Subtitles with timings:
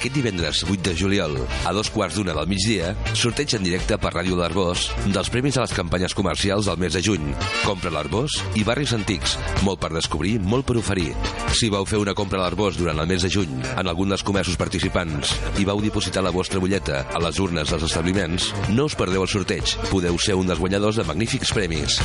[0.00, 1.34] Aquest divendres 8 de juliol,
[1.68, 5.66] a dos quarts d'una del migdia, sorteig en directe per Ràdio l'Arbós dels premis a
[5.66, 7.26] les campanyes comercials del mes de juny.
[7.66, 9.34] Compra l'Arbós i barris antics.
[9.60, 11.10] Molt per descobrir, molt per oferir.
[11.52, 14.24] Si vau fer una compra a l'Arbós durant el mes de juny en algun dels
[14.24, 18.96] comerços participants i vau dipositar la vostra butlleta a les urnes dels establiments, no us
[18.96, 19.76] perdeu el sorteig.
[19.92, 22.00] Podeu ser un dels guanyadors de magnífics premis.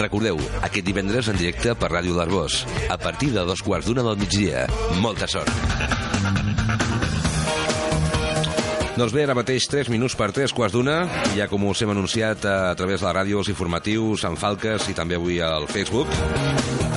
[0.00, 4.22] Recordeu, aquest divendres en directe per Ràdio l'Arbós, a partir de dos quarts d'una del
[4.24, 4.64] migdia.
[5.04, 5.52] Molta sort!
[8.94, 11.00] Doncs bé, ara mateix 3 minuts per 3 quarts d'una,
[11.34, 14.94] ja com us hem anunciat a, través de la ràdio, els informatius, en Falques i
[14.94, 16.12] també avui al Facebook.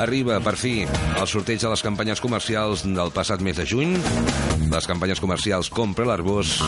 [0.03, 3.97] Arriba, per fi, el sorteig de les campanyes comercials del passat mes de juny.
[4.69, 6.59] Les campanyes comercials Compra l'Arbós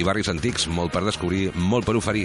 [0.00, 2.24] i Barris Antics, molt per descobrir, molt per oferir.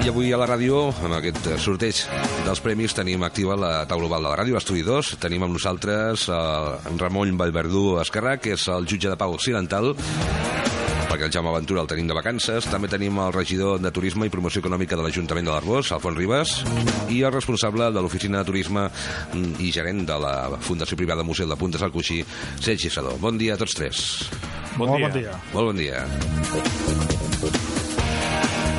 [0.00, 1.98] I avui a la ràdio, amb aquest sorteig
[2.46, 5.10] dels premis, tenim activa la taula global de la ràdio, l'estudi 2.
[5.20, 6.38] Tenim amb nosaltres eh,
[6.88, 9.92] en Ramon Vallverdú Esquerrà, que és el jutge de pau occidental,
[11.10, 12.64] perquè el Jaume Ventura el tenim de vacances.
[12.72, 16.54] També tenim el regidor de Turisme i Promoció Econòmica de l'Ajuntament de l'Arbós, Alfons Ribas,
[17.12, 18.86] i el responsable de l'Oficina de Turisme
[19.60, 22.22] i gerent de la Fundació Privada Museu de Puntes al Coixí,
[22.56, 23.18] Sergi Sadó.
[23.20, 24.06] Bon dia a tots tres.
[24.78, 25.04] Bon, dia.
[25.04, 25.36] bon dia.
[25.52, 27.68] Molt bon dia.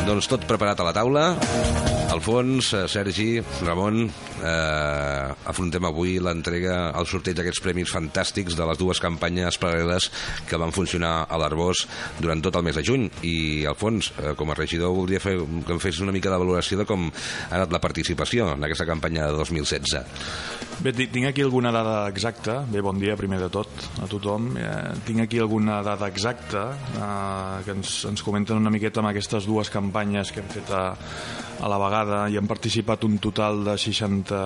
[0.06, 1.26] Doncs tot preparat a la taula.
[2.12, 4.04] Alfons, eh, Sergi, Ramon,
[4.44, 10.10] eh, afrontem avui l'entrega, el sorteig d'aquests premis fantàstics de les dues campanyes paral·leles
[10.50, 11.86] que van funcionar a l'Arbós
[12.20, 13.10] durant tot el mes de juny.
[13.22, 16.80] I, Alfons, eh, com a regidor, voldria fer, que em fes una mica de valoració
[16.80, 20.04] de com ha anat la participació en aquesta campanya de 2016.
[20.82, 22.66] Bé, tinc aquí alguna dada exacta.
[22.66, 23.70] Bé, bon dia primer de tot
[24.02, 24.58] a tothom.
[24.58, 29.46] Eh, tinc aquí alguna dada exacta eh, que ens, ens comenten una miqueta amb aquestes
[29.46, 30.96] dues campanyes que hem fet a,
[31.62, 34.42] a la vegada i han participat un total de 60,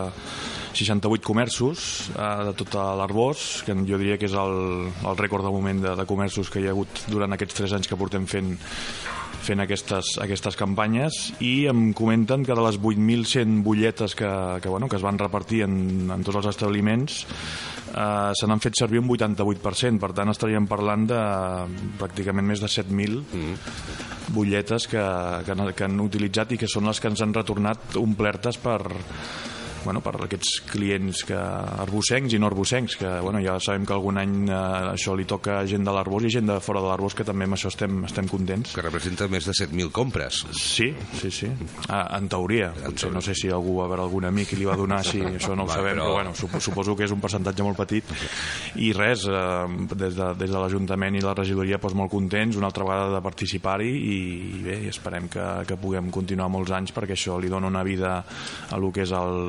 [0.75, 5.51] 68 comerços eh, de tot l'Arbós, que jo diria que és el, el rècord de
[5.51, 8.55] moment de, de comerços que hi ha hagut durant aquests 3 anys que portem fent
[9.45, 11.19] fent aquestes, aquestes campanyes.
[11.43, 15.61] I em comenten que de les 8.100 butlletes que, que, bueno, que es van repartir
[15.67, 17.21] en, en tots els establiments
[17.93, 21.21] eh, se n'han fet servir un 88%, per tant estaríem parlant de
[22.01, 24.14] pràcticament més de 7.000 mm.
[24.33, 25.03] Butlletes que,
[25.45, 28.79] que, han, que han utilitzat i que són les que ens han retornat omplertes per,
[29.85, 34.19] bueno, per aquests clients que arbossencs i no arbossencs, que bueno, ja sabem que algun
[34.21, 34.59] any eh,
[34.91, 37.47] això li toca a gent de l'Arbós i gent de fora de l'Arbós, que també
[37.47, 38.75] amb això estem, estem contents.
[38.75, 40.43] Que representa més de 7.000 compres.
[40.57, 41.51] Sí, sí, sí.
[41.87, 42.71] Ah, en teoria.
[42.81, 45.21] En Potser, no sé si algú va veure algun amic i li va donar així,
[45.25, 46.09] això no ho va, sabem, però...
[46.11, 48.15] però bueno, suposo que és un percentatge molt petit.
[48.81, 52.69] I res, eh, des de, des de l'Ajuntament i la regidoria doncs, molt contents una
[52.71, 54.17] altra vegada de participar-hi i,
[54.57, 58.17] i bé, esperem que, que puguem continuar molts anys perquè això li dona una vida
[58.71, 59.39] a lo que és el,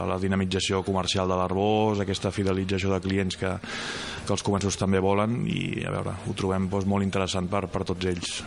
[0.00, 3.52] a la dinamització comercial de l'Arbós, aquesta fidelització de clients que,
[4.24, 7.84] que els comerços també volen i a veure, ho trobem doncs, molt interessant per, per
[7.88, 8.40] tots ells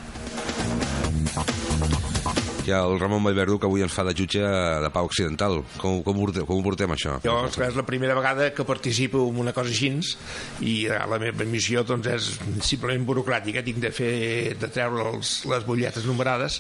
[2.68, 5.62] hi ha el Ramon Vallverdu que avui ens fa de jutge de Pau Occidental.
[5.80, 7.16] Com, com, ho, com ho portem, això?
[7.24, 11.46] Jo, és la primera vegada que participo en una cosa així i eh, la meva
[11.48, 12.28] missió doncs, és
[12.68, 13.64] simplement burocràtica.
[13.64, 14.12] Tinc de fer
[14.60, 16.60] de treure els, les butlletes numerades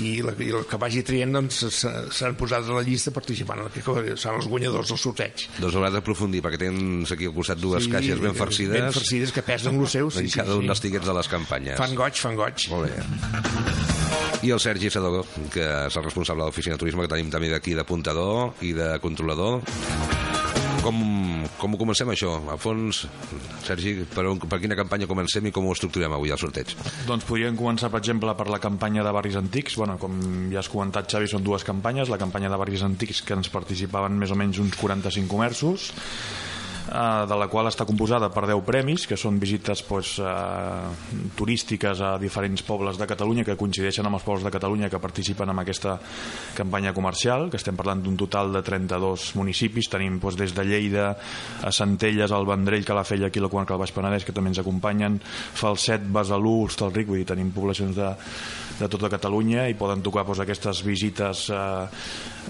[0.00, 3.84] i, la, i el que vagi trient doncs, s'han posat a la llista participant, que
[3.84, 5.46] són els guanyadors del sorteig.
[5.58, 8.78] Doncs hauràs d'aprofundir, perquè tens aquí al costat dues sí, caixes ben farcides.
[8.78, 10.08] Ben farcides, que pesen el seu.
[10.22, 10.70] Sí, cada sí, un sí.
[10.70, 11.78] dels tiquets de les campanyes.
[11.80, 12.68] Fan goig, fan goig.
[12.70, 13.82] Molt bé
[14.42, 15.22] i el Sergi Sadogó,
[15.52, 18.94] que és el responsable de l'oficina de turisme, que tenim també d'aquí d'apuntador i de
[19.02, 19.62] controlador.
[20.82, 20.96] Com,
[21.60, 22.32] com ho comencem, això?
[22.50, 23.04] A fons,
[23.62, 26.74] Sergi, per, on, per quina campanya comencem i com ho estructurem avui, el sorteig?
[27.06, 29.78] Doncs podríem començar, per exemple, per la campanya de barris antics.
[29.78, 30.18] Bueno, com
[30.50, 32.10] ja has comentat, Xavi, són dues campanyes.
[32.10, 35.92] La campanya de barris antics, que ens participaven més o menys uns 45 comerços
[36.88, 42.00] eh, de la qual està composada per 10 premis, que són visites pues, eh, turístiques
[42.02, 45.62] a diferents pobles de Catalunya que coincideixen amb els pobles de Catalunya que participen en
[45.62, 45.98] aquesta
[46.56, 49.90] campanya comercial, que estem parlant d'un total de 32 municipis.
[49.92, 51.12] Tenim pues, des de Lleida
[51.62, 55.20] a Centelles, al Vendrell, Calafell, aquí la comarca del Baix Penedès, que també ens acompanyen,
[55.22, 58.12] Falset, Besalú, Hostalric, vull dir, tenim poblacions de,
[58.80, 61.88] de tota Catalunya i poden tocar pues, aquestes visites eh,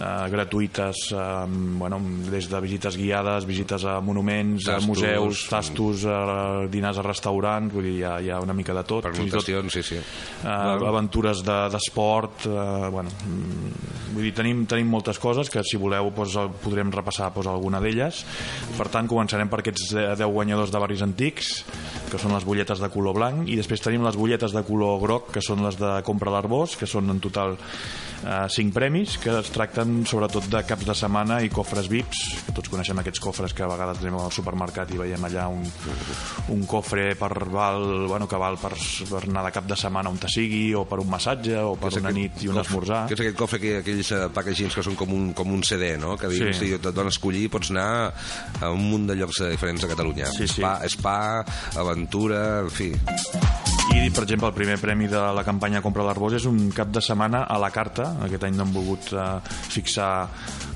[0.01, 1.47] eh, gratuïtes eh,
[1.79, 1.99] bueno,
[2.31, 4.83] des de visites guiades, visites a monuments, Tastos.
[4.85, 8.75] a museus, tastos, eh, dinars a restaurants, vull dir, hi ha, hi ha una mica
[8.75, 9.05] de tot.
[9.11, 9.97] Permutacions, sí, sí.
[9.97, 15.63] eh, aventures de- d'esport de, eh, bueno, mm, vull dir, tenim, tenim moltes coses que
[15.65, 18.25] si voleu doncs, podrem repassar doncs, alguna d'elles
[18.77, 21.65] per tant començarem per aquests de- 10 guanyadors de barris antics
[22.11, 25.31] que són les butlletes de color blanc i després tenim les butlletes de color groc
[25.33, 29.33] que són les de compra a l'Arbós que són en total eh, 5 premis que
[29.39, 29.51] es
[29.83, 33.65] tracten sobretot de caps de setmana i cofres VIPs que tots coneixem aquests cofres que
[33.65, 35.65] a vegades anem al supermercat i veiem allà un,
[36.55, 38.73] un cofre per val, bueno, que val per,
[39.11, 41.91] per anar de cap de setmana on te sigui o per un massatge o per
[41.97, 44.87] una aquest nit i un esmorzar Que és aquest cofre, que, aquells eh, packagings que
[44.87, 46.17] són com un, com un CD, no?
[46.17, 46.69] Que dius, Sí.
[46.69, 48.13] si et dones a escollir, pots anar
[48.61, 50.31] a un munt de llocs eh, diferents a Catalunya.
[50.31, 50.61] Sí, sí.
[50.63, 51.19] Spa, spa,
[51.81, 52.93] aventura, en fi.
[53.93, 57.01] I, per exemple, el primer premi de la campanya Compra l'Arbós és un cap de
[57.05, 58.09] setmana a la carta.
[58.25, 59.27] Aquest any no hem volgut eh,
[59.73, 60.11] fixar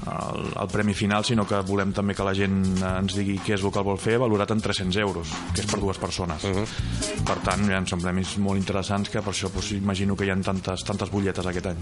[0.07, 3.57] el, el premi final, sinó que volem també que la gent eh, ens digui què
[3.57, 6.45] és el que el vol fer, valorat en 300 euros, que és per dues persones.
[6.45, 7.25] Uh -huh.
[7.25, 10.37] Per tant, ja, són premis molt interessants que per això doncs, imagino que hi ha
[10.37, 11.79] tantes, tantes butlletes aquest any.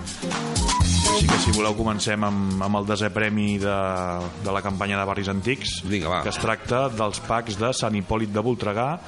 [1.14, 3.76] Així que si voleu comencem amb, amb el desè premi de,
[4.44, 6.22] de la campanya de barris antics Vinga, va.
[6.22, 8.98] que es tracta dels packs de Sant Hipòlit de Voltregà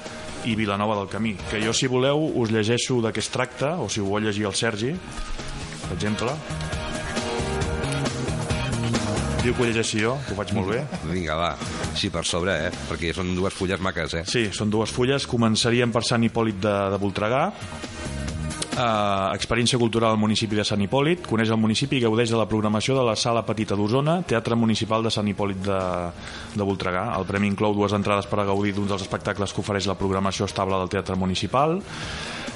[0.45, 3.89] i Vilanova del Camí que jo si voleu us llegeixo de què es tracta o
[3.89, 6.35] si ho vol llegir el Sergi per exemple
[9.43, 11.51] diu que ho llegeixi jo que ho faig molt bé Vinga, va,
[11.97, 12.71] així per sobre, eh?
[12.91, 14.23] Perquè són dues fulles maques, eh?
[14.29, 15.25] Sí, són dues fulles.
[15.25, 17.47] Començaríem per Sant Hipòlit de, de Voltregà.
[18.77, 21.23] Uh, experiència cultural al municipi de Sant Hipòlit.
[21.25, 25.01] Coneix el municipi i gaudeix de la programació de la Sala Petita d'Osona, Teatre Municipal
[25.01, 25.79] de Sant Hipòlit de,
[26.53, 27.07] de Voltregà.
[27.17, 30.45] El premi inclou dues entrades per a gaudir d'un dels espectacles que ofereix la programació
[30.45, 31.79] estable del Teatre Municipal.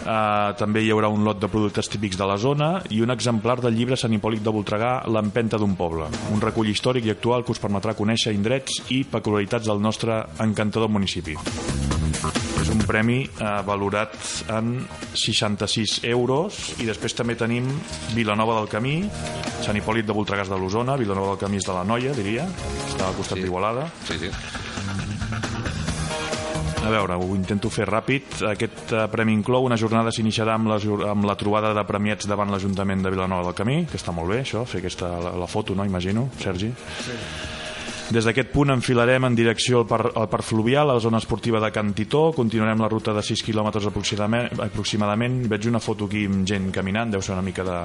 [0.01, 3.57] Uh, també hi haurà un lot de productes típics de la zona i un exemplar
[3.57, 7.57] del llibre Sant Hipòlit de Voltregà, L'empenta d'un poble, un recull històric i actual que
[7.57, 11.39] us permetrà conèixer indrets i peculiaritats del nostre encantador municipi.
[12.61, 14.13] És un premi eh, valorat
[14.53, 14.75] en
[15.17, 17.65] 66 euros i després també tenim
[18.13, 18.99] Vilanova del Camí,
[19.65, 22.45] Sant Hipòlit de Voltregàs de l'Osona, Vilanova del Camí és de la Noia, diria,
[22.89, 23.43] està al costat Sí.
[23.45, 23.87] d'Igualada.
[24.07, 24.29] Sí, sí.
[26.81, 28.39] A veure, ho intento fer ràpid.
[28.49, 30.79] Aquest eh, premi inclou una jornada s'iniciarà amb, la,
[31.11, 34.39] amb la trobada de premiats davant l'Ajuntament de Vilanova del Camí, que està molt bé,
[34.41, 36.71] això, fer aquesta, la, la foto, no?, imagino, Sergi?
[37.05, 37.17] Sí.
[38.11, 41.61] Des d'aquest punt enfilarem en direcció al parc, al parc fluvial, a la zona esportiva
[41.63, 45.37] de Can Titó, continuarem la ruta de 6 quilòmetres aproximadament, aproximadament.
[45.47, 47.79] Veig una foto aquí amb gent caminant, deu ser una mica de,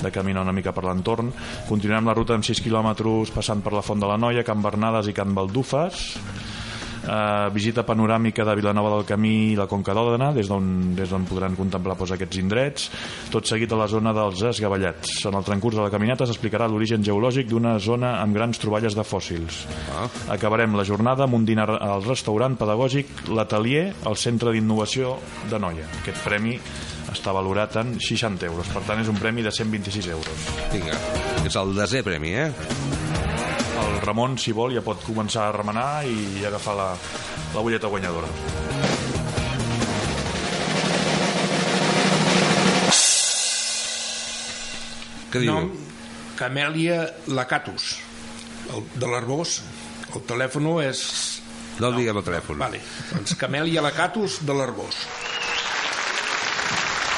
[0.00, 1.28] de caminar una mica per l'entorn.
[1.68, 5.12] Continuarem la ruta amb 6 quilòmetres passant per la Font de la Noia, Can Bernades
[5.12, 6.06] i Can Baldufes.
[7.06, 11.26] Uh, visita panoràmica de Vilanova del Camí i la Conca d'Òdena, des d'on des d'on
[11.28, 12.88] podran contemplar pues, aquests indrets,
[13.30, 15.20] tot seguit a la zona dels Esgavellats.
[15.30, 19.06] En el transcurs de la caminata s'explicarà l'origen geològic d'una zona amb grans troballes de
[19.06, 19.62] fòssils.
[19.94, 20.08] Ah.
[20.34, 25.16] Acabarem la jornada amb un dinar al restaurant pedagògic L'Atelier, al Centre d'Innovació
[25.50, 25.86] de Noia.
[26.02, 26.58] Aquest premi
[27.12, 30.48] està valorat en 60 euros, per tant és un premi de 126 euros.
[30.74, 30.98] Vinga.
[31.46, 33.05] És el desè premi, eh?
[34.06, 36.88] Ramon, si vol, ja pot començar a remenar i agafar la,
[37.54, 38.30] la bulleta guanyadora.
[45.32, 45.50] Què diu?
[45.50, 45.72] Nom,
[46.38, 47.00] Camèlia
[47.34, 47.96] Lacatus,
[48.72, 49.58] el, de l'Arbós.
[50.14, 51.02] El telèfon és...
[51.82, 52.60] No el diguem el telèfon.
[52.62, 55.02] Vale, doncs Camèlia Lacatus de l'Arbós.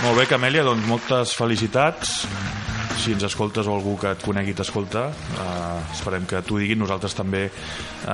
[0.02, 2.24] Molt bé, Camèlia, doncs moltes felicitats.
[2.98, 6.80] Si ens escoltes o algú que et conegui t'escolta, eh, esperem que t'ho diguin.
[6.82, 7.52] Nosaltres també eh,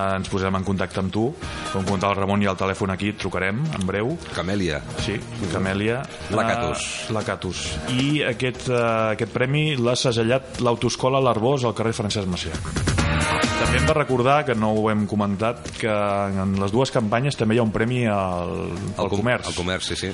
[0.03, 1.25] ens posem en contacte amb tu.
[1.73, 4.15] Com comentava el Ramon, ha el telèfon aquí, et trucarem en breu.
[4.37, 4.83] Camèlia.
[5.05, 5.19] Sí,
[5.53, 6.03] Camèlia.
[6.31, 6.85] Lacatus.
[7.09, 7.65] Uh, Lacatus.
[7.97, 13.44] I aquest, uh, aquest premi l'ha segellat l'Autoescola L'Arbós al carrer Francesc Macià.
[13.75, 17.59] Hem de recordar, que no ho hem comentat, que en les dues campanyes també hi
[17.61, 18.53] ha un premi al,
[18.95, 19.49] al com- comerç.
[19.51, 20.11] El comerç, sí, sí.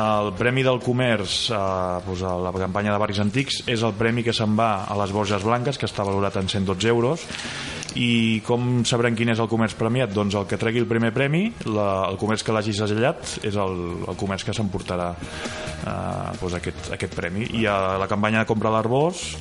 [0.00, 1.58] El premi del comerç eh,
[2.06, 5.12] doncs a la campanya de Barris Antics és el premi que se'n va a les
[5.12, 7.26] Borges Blanques, que està valorat en 112 euros,
[8.00, 10.14] i com sabrem quin és el comerç premiat?
[10.16, 13.76] Doncs el que tregui el primer premi, la, el comerç que l'hagi segellat, és el,
[14.08, 17.44] el comerç que s'emportarà eh, doncs aquest, aquest premi.
[17.60, 19.36] I a la campanya de Compra l'Arbós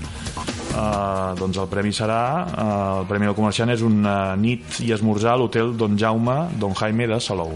[0.72, 2.68] Uh, doncs el premi serà uh,
[3.01, 7.10] el premi del comerciant és una nit i esmorzar a l'hotel Don Jaume Don Jaime
[7.12, 7.51] de Salou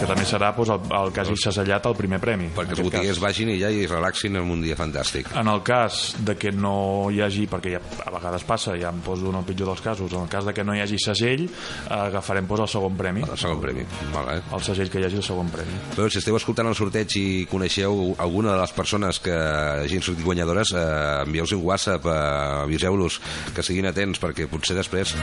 [0.00, 3.18] que també serà doncs, el, el que hagi segellat el primer premi Perquè els botiguers
[3.18, 3.22] cas.
[3.24, 5.28] vagin i ja i relaxin en un dia fantàstic.
[5.38, 9.00] En el cas de que no hi hagi, perquè ja, a vegades passa, ja em
[9.04, 11.44] poso en el pitjor dels casos, en el cas de que no hi hagi segell,
[11.46, 13.84] eh, agafarem doncs, el segon premi, El segon premi.
[14.14, 14.40] Vale.
[14.56, 15.78] el segell que hi hagi el segon premi.
[15.96, 20.24] Però si esteu escoltant el sorteig i coneixeu alguna de les persones que hagin sortit
[20.24, 23.20] guanyadores, eh, envieu-los un WhatsApp, eh, aviseu-los
[23.54, 25.14] que siguin atents perquè potser després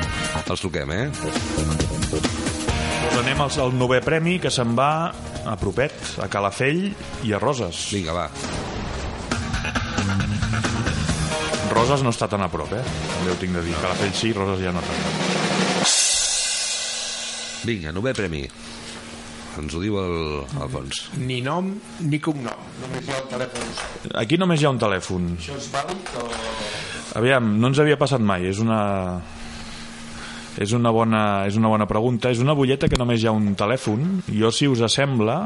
[0.48, 2.37] els truquem, eh?
[3.18, 5.10] Anem al, al novè premi, que se'n va
[5.48, 6.84] a propet, a Calafell
[7.26, 7.88] i a Roses.
[7.96, 8.28] Vinga, va.
[11.74, 12.84] Roses no està tan a prop, eh?
[12.86, 13.76] També ho tinc de dir.
[13.82, 15.04] Calafell sí, Roses ja no tant.
[17.68, 18.44] Vinga, novè premi.
[19.58, 20.18] Ens ho diu el
[20.62, 21.08] Alfons.
[21.18, 21.72] Ni nom
[22.06, 22.68] ni cognom.
[22.84, 23.74] Només hi ha el telèfon.
[24.22, 25.32] Aquí només hi ha un telèfon.
[25.40, 26.28] Això és vàlid o...
[27.18, 28.46] Aviam, no ens havia passat mai.
[28.52, 28.80] És una...
[30.58, 32.32] És una, bona, és una bona pregunta.
[32.34, 34.24] És una butlleta que només hi ha un telèfon.
[34.32, 35.44] Jo, si us sembla,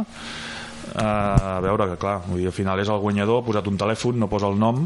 [0.95, 3.77] eh, a veure que, clar, vull dir, al final és el guanyador, ha posat un
[3.79, 4.85] telèfon, no posa el nom.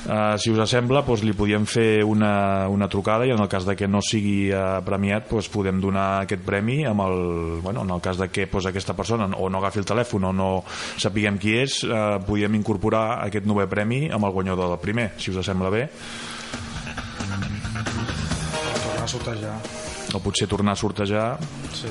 [0.00, 3.66] Eh, si us sembla, doncs, li podíem fer una, una trucada i en el cas
[3.68, 7.20] de que no sigui eh, premiat doncs, podem donar aquest premi amb el,
[7.60, 10.32] bueno, en el cas de que doncs, aquesta persona o no agafi el telèfon o
[10.32, 10.50] no
[10.96, 15.34] sapiguem qui és, eh, podíem incorporar aquest novè premi amb el guanyador del primer, si
[15.34, 15.88] us sembla bé.
[19.18, 20.14] Tornar a sortejar.
[20.14, 21.38] o potser tornar a sortejar
[21.74, 21.88] Sí.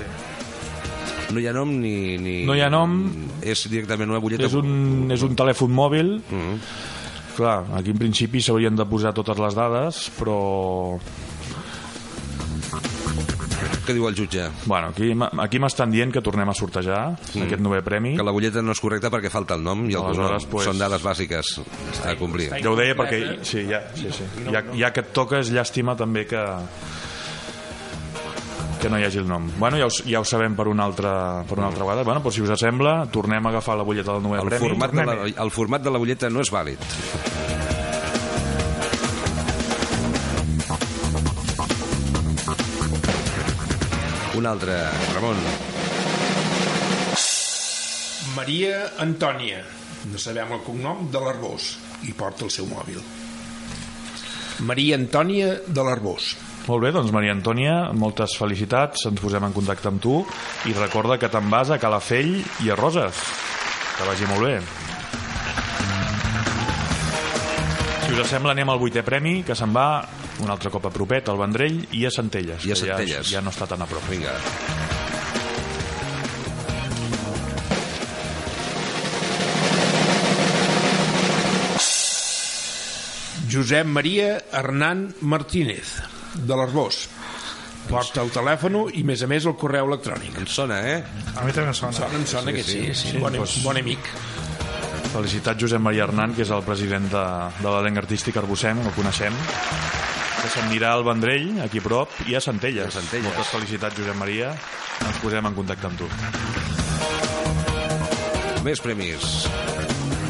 [1.33, 2.17] No hi ha nom ni...
[2.17, 2.43] ni...
[2.45, 2.95] No hi ha nom.
[3.45, 4.47] És directament una butlleta...
[4.49, 6.63] és un, és un telèfon mòbil Mm
[7.39, 10.35] clar, aquí en principi s'haurien de posar totes les dades però
[13.85, 14.43] Què diu el jutge?
[14.69, 15.09] bueno, aquí,
[15.41, 17.45] aquí m'estan dient que tornem a sortejar mm.
[17.47, 20.03] aquest novè premi Que la butlleta no és correcta perquè falta el nom i el
[20.03, 20.35] cognom.
[20.51, 21.55] pues- Són dades bàsiques
[22.05, 22.51] a complir.
[22.59, 24.27] ja ho deia perquè sí, ja, sí, sí.
[24.51, 26.43] Ja, ja que et toca és llàstima també que
[28.79, 29.49] que no hi hagi el nom.
[29.59, 32.03] Bueno, ja ho, ja ho sabem per una altra, per una altra vegada.
[32.07, 34.69] Bueno, doncs si us sembla, tornem a agafar la butlleta del novè El premi.
[34.69, 36.87] format, de la, el format de la butlleta no és vàlid.
[44.39, 44.75] Un altre,
[45.15, 45.39] Ramon.
[48.37, 49.63] Maria Antònia,
[50.11, 51.73] no sabem el cognom, de l'Arbós,
[52.07, 53.01] i porta el seu mòbil.
[54.69, 56.35] Maria Antònia de l'Arbós.
[56.69, 60.19] Molt bé, doncs Maria Antònia, moltes felicitats, ens posem en contacte amb tu
[60.69, 63.23] i recorda que te'n vas a Calafell i a Roses.
[63.97, 64.59] Que vagi molt bé.
[68.05, 69.87] Si us sembla, anem al vuitè premi, que se'n va
[70.45, 72.61] un altre cop a propet, al Vendrell i a Centelles.
[72.69, 73.25] I a Centelles.
[73.25, 74.05] Ja, ja no està tan a prop.
[74.13, 74.37] Vinga.
[83.49, 85.97] Josep Maria Hernán Martínez,
[86.35, 87.07] de l'Arbós.
[87.89, 90.35] Porta el telèfon i, més a més, el correu electrònic.
[90.37, 90.99] Ens sona, eh?
[91.35, 91.95] A mi també em sona.
[91.95, 94.11] Sona, em sona que sí, sí, bon, doncs- bon amic.
[95.09, 97.23] Felicitats Josep Maria Hernán, que és el president de,
[97.63, 99.33] de l'elenc artístic Arbossem, el coneixem,
[100.39, 102.93] que s'anirà al Vendrell, aquí a prop, i a Centelles.
[102.93, 103.25] I a Centelles.
[103.31, 104.53] Moltes felicitats, Josep Maria.
[105.07, 106.07] Ens posem en contacte amb tu.
[108.67, 109.47] Més premis.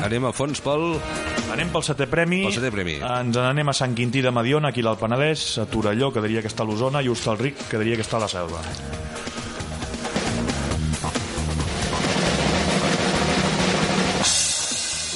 [0.05, 0.93] Anem a fons pel...
[1.49, 2.43] Anem pel setè premi.
[2.45, 2.99] Pel setè premi.
[3.01, 6.51] Ens n'anem a Sant Quintí de Mediona, aquí l'Alt Penedès, a Torelló, que diria que
[6.51, 8.61] està a l'Osona, i Hostalric, que diria que està a la Selva.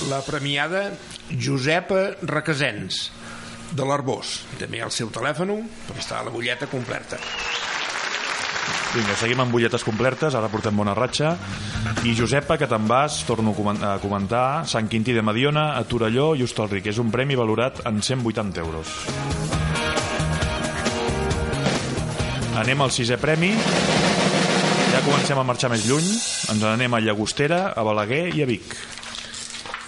[0.10, 0.88] La premiada
[1.32, 3.06] Josepa Requesens,
[3.74, 4.40] de l'Arbós.
[4.60, 5.56] També el seu telèfon,
[5.88, 7.22] però està a la butlleta completa.
[8.94, 11.32] Vinga, seguim amb butlletes completes, ara portem bona ratxa.
[12.06, 15.84] I Josepa, que te'n vas, torno a comen- a comentar, Sant Quintí de Mediona, a
[15.84, 16.86] Torelló i Hostalric.
[16.94, 18.88] És un premi valorat en 180 euros.
[22.62, 23.50] Anem al sisè premi.
[24.94, 26.06] Ja comencem a marxar més lluny.
[26.54, 28.76] Ens n'anem a Llagostera, a Balaguer i a Vic.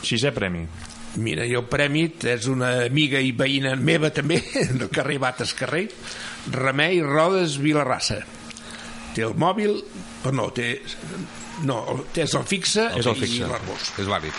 [0.06, 0.66] Sisè premi.
[1.22, 4.42] Mira, jo el prèmit és una amiga i veïna meva també,
[4.80, 5.86] del carrer Bates Carrer,
[6.52, 8.18] Remei Rodes Vilarrassa.
[9.16, 9.78] Té el mòbil,
[10.24, 10.74] però no, té...
[11.64, 11.80] No,
[12.12, 13.48] té és el fixe És el i fixe.
[13.48, 13.94] l'Arbós.
[14.04, 14.36] És vàlid.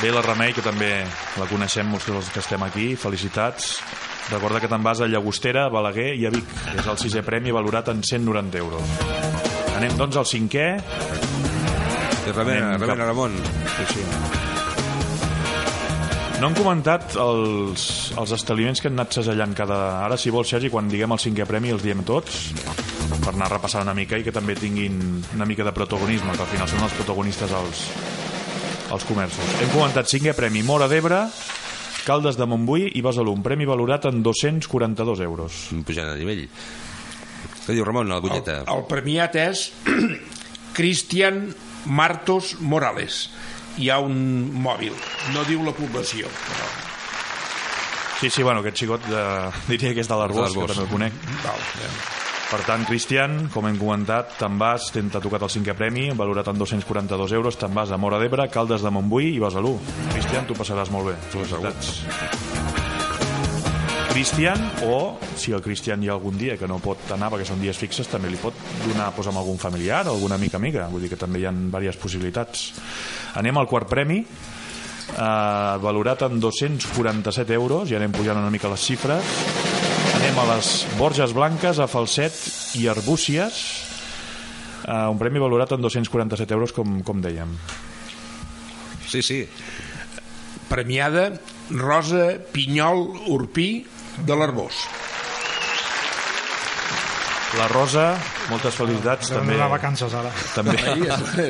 [0.00, 0.88] Bé, la Remei, que també
[1.38, 3.76] la coneixem molts dels que estem aquí, felicitats.
[4.32, 6.50] Recorda que te'n vas a Llagostera, a Balaguer i a Vic.
[6.74, 8.82] És el sisè premi valorat en 190 euros.
[9.76, 10.66] Anem, doncs, al cinquè.
[10.80, 13.36] I remena, Anem remena, cap- Ramon.
[13.76, 14.06] Sí, sí.
[16.40, 17.82] No han comentat els,
[18.16, 19.80] els establiments que han anat segellant cada...
[20.06, 22.38] Ara, si vols, Sergi, quan diguem el cinquè premi els diem tots,
[23.18, 24.98] per anar repassant una mica i que també tinguin
[25.34, 27.86] una mica de protagonisme, que al final són els protagonistes els,
[28.94, 29.56] els comerços.
[29.62, 31.24] Hem comentat cinquè premi Mora d'Ebre,
[32.06, 35.58] Caldes de Montbui i Besalú, un premi valorat en 242 euros.
[35.86, 36.46] Pujant a nivell.
[37.66, 38.60] Què diu Ramon, la El, butlleta?
[38.72, 39.66] el premiat és
[40.76, 41.50] Cristian
[41.86, 43.28] Martos Morales.
[43.80, 44.16] Hi ha un
[44.60, 44.96] mòbil,
[45.34, 46.28] no diu la població.
[46.46, 46.70] Però...
[48.20, 49.22] Sí, sí, bueno, aquest xicot de,
[49.70, 51.22] diria que és de l'Arbós, que també el conec.
[51.44, 51.92] Val, ja.
[52.50, 56.58] Per tant, Cristian, com hem comentat, te'n vas, t'ha tocat el cinquè premi, valorat en
[56.58, 59.76] 242 euros, te'n vas a Mora d'Ebre, Caldes de Montbui i Besalú.
[60.10, 61.14] Cristian, tu passaràs molt bé.
[61.30, 61.92] Felicitats.
[64.10, 67.62] Cristian, o si el Cristian hi ha algun dia que no pot anar perquè són
[67.62, 70.90] dies fixes, també li pot donar pues, amb algun familiar o alguna mica amiga.
[70.90, 72.66] Vull dir que també hi ha diverses possibilitats.
[73.38, 78.90] Anem al quart premi, eh, valorat en 247 euros, i anem pujant una mica les
[78.90, 79.59] xifres.
[80.30, 82.34] Anem a les Borges Blanques, a Falset
[82.78, 83.56] i Arbúcies,
[84.86, 87.56] eh, un premi valorat en 247 euros, com, com dèiem.
[89.10, 89.40] Sí, sí.
[90.70, 91.32] Premiada
[91.74, 93.02] Rosa Pinyol
[93.34, 93.72] Urpí
[94.22, 94.84] de l'Arbós.
[97.58, 98.14] La Rosa,
[98.46, 99.40] moltes felicitats, També...
[99.40, 100.30] també, de vacances, ara.
[100.54, 100.76] també,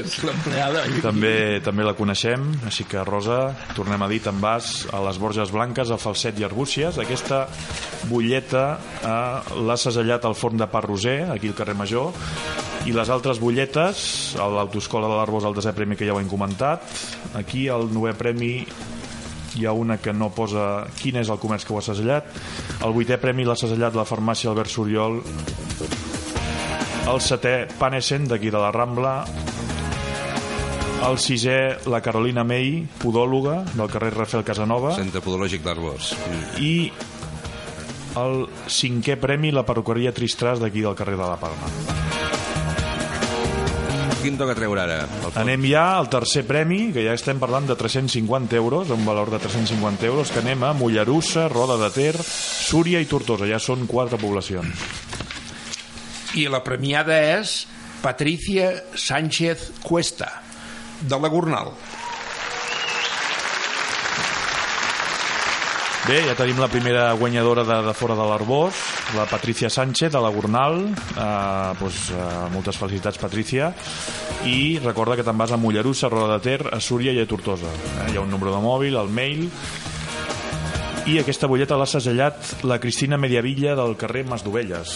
[0.00, 0.84] és l'empleada.
[1.04, 1.32] també,
[1.64, 3.40] també la coneixem, així que Rosa,
[3.76, 6.96] tornem a dir, te'n vas a les Borges Blanques, a Falset i Arbúcies.
[7.04, 7.42] Aquesta
[8.08, 8.64] butlleta
[9.04, 12.16] eh, l'ha segellat al forn de Pa Roser, aquí al carrer Major,
[12.88, 14.06] i les altres butlletes,
[14.40, 16.88] a l'Autoescola de l'Arbós, el desè premi que ja ho hem comentat,
[17.36, 18.54] aquí el novè premi
[19.58, 22.28] hi ha una que no posa quin és el comerç que ho ha segellat
[22.86, 25.18] el vuitè premi l'ha segellat la farmàcia Albert Soriol
[27.10, 29.14] el setè Panesen d'aquí de la Rambla
[31.08, 31.56] el sisè
[31.90, 36.12] la Carolina May podòloga del carrer Rafael Casanova Centre Podològic d'Arbós.
[36.14, 36.60] Mm.
[36.62, 36.74] i
[38.20, 41.72] el cinquè premi la perruqueria Tristràs d'aquí del carrer de la Palma
[44.20, 44.98] Quin toca treure ara?
[45.40, 49.40] Anem ja al tercer premi, que ja estem parlant de 350 euros, un valor de
[49.40, 53.48] 350 euros, que anem a Mollerussa, Roda de Ter, Súria i Tortosa.
[53.48, 55.09] Ja són quatre poblacions.
[56.38, 57.64] I la premiada és
[58.04, 60.30] Patricia Sánchez Cuesta,
[61.02, 61.72] de la Gornal.
[66.06, 68.78] Bé, ja tenim la primera guanyadora de, de fora de l'Arbós,
[69.14, 70.80] la Patricia Sánchez, de la Gornal.
[70.94, 73.72] Eh, doncs, eh, moltes felicitats, Patricia.
[74.48, 77.70] I recorda que te'n vas a Mollerussa, Roda de Ter, a Súria i a Tortosa.
[77.70, 79.48] Eh, hi ha un número de mòbil, el mail...
[81.10, 84.92] I aquesta butlleta l'ha segellat la Cristina Mediavilla del carrer Masdovelles.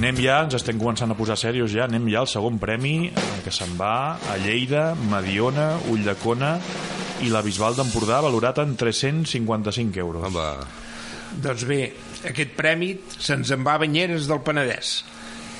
[0.00, 3.10] Anem ja, ens estem començant a posar serios ja, anem ja al segon premi,
[3.44, 6.54] que se'n va a Lleida, Mediona, Ulldecona
[7.20, 10.24] i la Bisbal d'Empordà, valorat en 355 euros.
[10.30, 10.46] Home,
[11.44, 11.82] Doncs bé,
[12.32, 15.02] aquest premi se'ns en va a Banyeres del Penedès.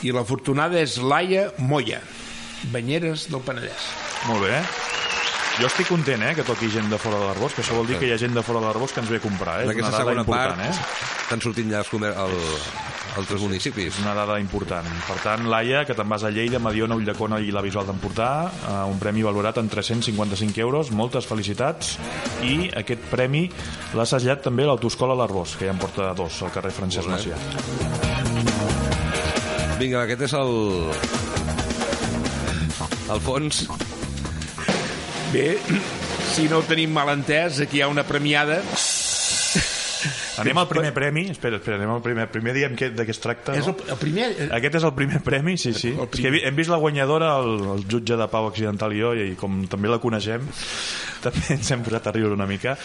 [0.08, 2.00] I l'afortunada és Laia Moya,
[2.72, 3.92] Banyeres del Penedès.
[4.24, 4.64] Molt bé.
[5.60, 7.98] Jo estic content, eh, que toqui gent de fora de l'Arbós, que això vol dir
[8.00, 9.66] que hi ha gent de fora de l'Arbós que ens ve a comprar, eh?
[9.66, 10.72] en És una aquesta dada segona important, part eh?
[11.26, 12.12] estan sortint ja els comer...
[12.16, 12.32] el...
[13.20, 13.90] altres municipis.
[13.90, 14.86] És una dada important.
[15.04, 18.88] Per tant, Laia, que te'n vas a Lleida, Mediona, Ulldecona i la Bisbal d'Empordà, eh,
[18.88, 21.98] un premi valorat en 355 euros, moltes felicitats,
[22.40, 23.44] i aquest premi
[23.92, 27.20] l'ha assajat també l'Autoescola l'Arbós, que ja en porta dos, al carrer Francesc Molt.
[27.20, 27.36] Macià.
[29.76, 30.52] Vinga, aquest és el...
[33.10, 33.66] El fons.
[35.30, 35.58] Bé,
[36.32, 38.58] si no ho tenim mal entès, aquí hi ha una premiada.
[40.40, 43.20] Anem al primer premi, espera, espera, anem al primer, primer diem que, de què es
[43.20, 43.74] tracta, És no?
[43.76, 44.28] el, el primer...
[44.58, 45.92] Aquest és el primer premi, sí, sí.
[45.96, 49.12] El És que hem- vist la guanyadora, el, el jutge de Pau Accidental i jo,
[49.14, 50.46] i com també la coneixem,
[51.24, 52.76] també ens hem posat a riure una mica.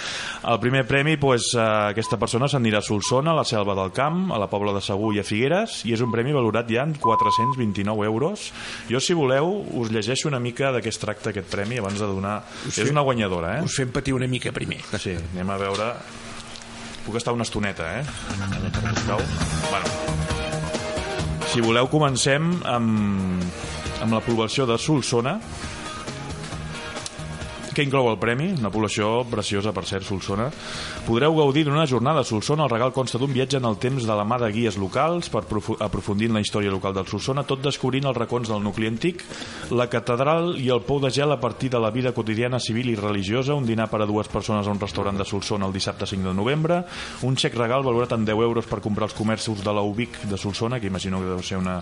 [0.52, 1.64] El primer premi, pues, eh,
[1.94, 5.14] aquesta persona s'anirà a Solsona, a la Selva del Camp, a la Pobla de Segur
[5.16, 8.50] i a Figueres, i és un premi valorat ja en 429 euros.
[8.92, 12.06] Jo, si voleu, us llegeixo una mica de què es tracta aquest premi abans de
[12.12, 12.42] donar...
[12.68, 13.66] És una guanyadora, eh?
[13.66, 14.82] Us fem patir una mica primer.
[15.00, 15.90] Sí, anem a veure...
[17.06, 18.04] Puc estar una estoneta, eh?
[18.96, 19.22] Sisplau.
[19.70, 19.86] Bueno.
[21.52, 23.44] Si voleu, comencem amb,
[24.02, 25.38] amb la població de Solsona.
[27.76, 28.54] Què inclou el premi?
[28.56, 30.46] Una població preciosa, per cert, Solsona.
[31.04, 32.64] Podreu gaudir d'una jornada a Solsona.
[32.64, 35.42] El regal consta d'un viatge en el temps de la mà de guies locals per
[35.44, 39.26] profu- aprofundir en la història local del Solsona, tot descobrint els racons del nucli antic,
[39.76, 42.96] la catedral i el pou de gel a partir de la vida quotidiana civil i
[42.96, 46.30] religiosa, un dinar per a dues persones a un restaurant de Solsona el dissabte 5
[46.30, 46.80] de novembre,
[47.28, 50.38] un xec regal valorat en 10 euros per comprar els comerços de la UBIC de
[50.40, 51.82] Solsona, que imagino que deu ser una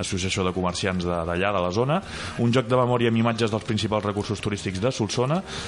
[0.00, 2.00] associació de comerciants de- d'allà, de la zona,
[2.38, 5.17] un joc de memòria amb imatges dels principals recursos turístics de Solsona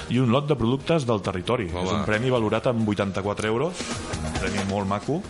[0.09, 1.69] i un lot de productes del territori.
[1.71, 1.83] Home.
[1.83, 3.83] És un premi valorat en 84 euros,
[4.21, 5.21] un premi molt maco.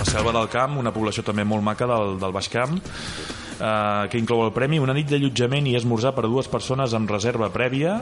[0.00, 2.78] La Selva del Camp, una població també molt maca del, del Baix Camp,
[3.60, 7.10] eh, que inclou el premi una nit d'allotjament i esmorzar per a dues persones amb
[7.10, 8.00] reserva prèvia,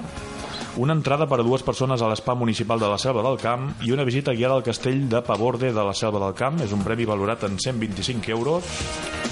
[0.79, 3.91] una entrada per a dues persones a l'Espa Municipal de la Selva del Camp i
[3.91, 6.63] una visita guiada al castell de Paborde de la Selva del Camp.
[6.63, 9.28] És un premi valorat en 125 euros.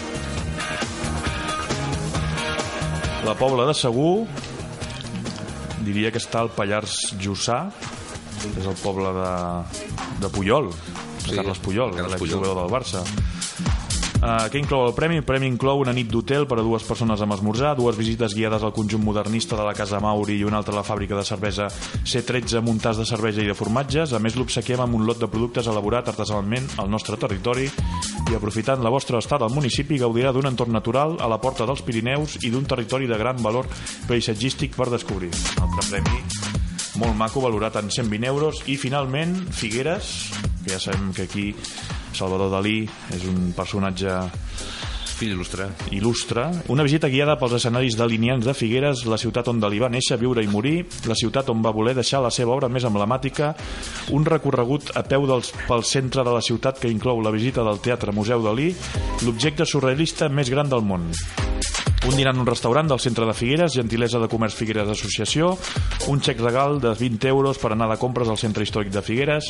[3.27, 4.27] La Pobla de Segur
[5.87, 7.65] diria que està al Pallars Jussà,
[8.53, 9.31] és el poble de,
[10.23, 12.61] de Puyol, de Sí, Carles Puyol, Carles l'exjugador Puyol.
[12.63, 13.03] del Barça.
[14.17, 15.19] Uh, què inclou el premi?
[15.21, 18.63] El premi inclou una nit d'hotel per a dues persones amb esmorzar, dues visites guiades
[18.65, 21.69] al conjunt modernista de la Casa Mauri i una altra a la fàbrica de cervesa
[21.69, 24.15] C13 amb un tas de cervesa i de formatges.
[24.17, 28.81] A més, l'obsequiem amb un lot de productes elaborat artesanalment al nostre territori i aprofitant
[28.83, 32.51] la vostra estada al municipi gaudirà d'un entorn natural a la porta dels Pirineus i
[32.55, 33.69] d'un territori de gran valor
[34.09, 35.31] paisatgístic per descobrir.
[35.61, 36.57] Un altre premi
[36.97, 40.31] molt maco, valorat en 120 euros i finalment Figueres
[40.65, 41.51] que ja sabem que aquí
[42.17, 42.83] Salvador Dalí
[43.15, 44.21] és un personatge
[45.17, 45.71] Fill il·lustre.
[45.97, 50.19] il·lustre, una visita guiada pels escenaris delineants de Figueres, la ciutat on Dalí va néixer,
[50.21, 53.55] viure i morir, la ciutat on va voler deixar la seva obra més emblemàtica,
[54.13, 57.81] un recorregut a peu dels, pel centre de la ciutat que inclou la visita del
[57.81, 58.75] Teatre Museu Dalí,
[59.25, 61.09] l'objecte surrealista més gran del món.
[62.07, 65.49] Un dinar en un restaurant del centre de Figueres, gentilesa de comerç Figueres Associació,
[66.07, 69.49] un xec regal de 20 euros per anar de compres al centre històric de Figueres,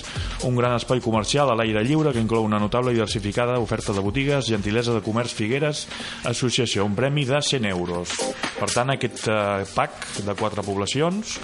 [0.49, 4.01] un gran espai comercial a l'aire lliure que inclou una notable i diversificada oferta de
[4.01, 5.85] botigues, gentilesa de comerç Figueres
[6.25, 8.17] Associació, un premi de 100 euros.
[8.57, 11.37] Per tant, aquest eh, pack de quatre poblacions,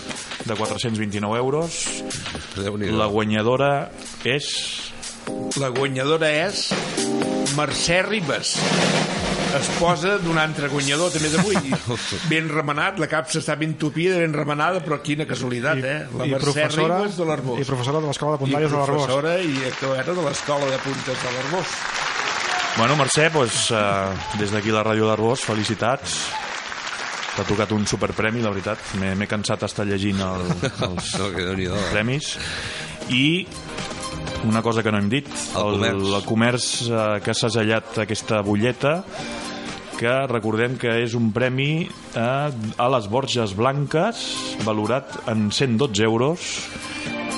[0.48, 1.82] de 429 euros,
[2.56, 3.90] la guanyadora
[4.24, 4.48] és...
[5.60, 6.70] La guanyadora és
[7.54, 8.56] Mercè Ribes
[9.58, 11.56] esposa d'un altre guanyador també d'avui
[12.32, 15.98] ben remenat, la capsa està ben tupida ben remenada, però quina casualitat eh?
[16.18, 19.02] la Mercè Ribes de l'Arbós I professora de l'Escola de i Puntàries de l'Arbós.
[19.06, 21.76] professora i actuera de l'Escola de Puntes de l'Arbós
[22.72, 26.14] Bueno, Mercè, doncs, eh, des d'aquí la ràdio d'Arbós, felicitats.
[27.36, 28.80] T'ha tocat un superpremi, la veritat.
[28.96, 30.46] M'he cansat estar llegint el,
[30.88, 31.68] els No, eh?
[31.92, 32.30] premis.
[33.12, 33.44] I
[34.48, 35.92] una cosa que no hem dit, El comerç.
[35.92, 39.02] el, el comerç eh, que s'ha segellat aquesta butlleta,
[40.02, 44.22] que recordem que és un premi eh, a les Borges Blanques,
[44.66, 46.48] valorat en 112 euros,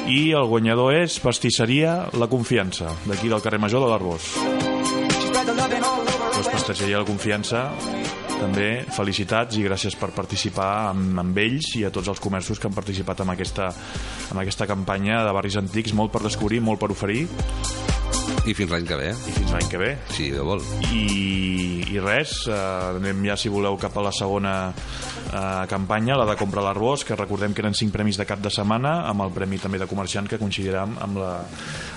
[0.08, 4.32] i el guanyador és Pastisseria La Confiança, d'aquí del carrer Major de l'Arbós.
[5.44, 7.66] Doncs Pastisseria La Confiança,
[8.34, 12.70] també felicitats i gràcies per participar amb, amb ells i a tots els comerços que
[12.70, 13.68] han participat en aquesta,
[14.32, 17.26] en aquesta campanya de barris antics, molt per descobrir, molt per oferir,
[18.44, 19.90] I fins l'any que ve, i fins l'any que ve.
[20.12, 20.60] si Déu vol.
[20.92, 21.04] I,
[21.94, 22.56] i res, eh,
[22.98, 27.16] anem ja si voleu cap a la segona eh, campanya, la de compra l'Arbós, que
[27.16, 30.28] recordem que eren cinc premis de cap de setmana, amb el premi també de comerciant
[30.28, 31.32] que coincidirà amb, la,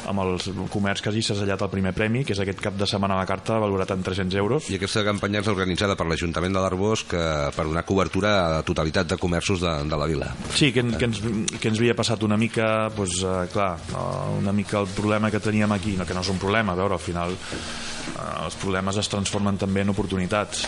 [0.07, 0.37] amb el
[0.71, 3.27] comerç que hagi segellat el primer premi, que és aquest cap de setmana a la
[3.29, 4.69] carta, valorat en 300 euros.
[4.71, 7.23] I aquesta campanya és organitzada per l'Ajuntament de l'Arbós que,
[7.55, 10.31] per donar cobertura a la totalitat de comerços de, de la vila.
[10.55, 11.21] Sí, que, que, ens,
[11.59, 15.43] que ens havia passat una mica, doncs, eh, clar, eh, una mica el problema que
[15.43, 18.97] teníem aquí, no, que no és un problema, a veure, al final eh, els problemes
[18.97, 20.67] es transformen també en oportunitats.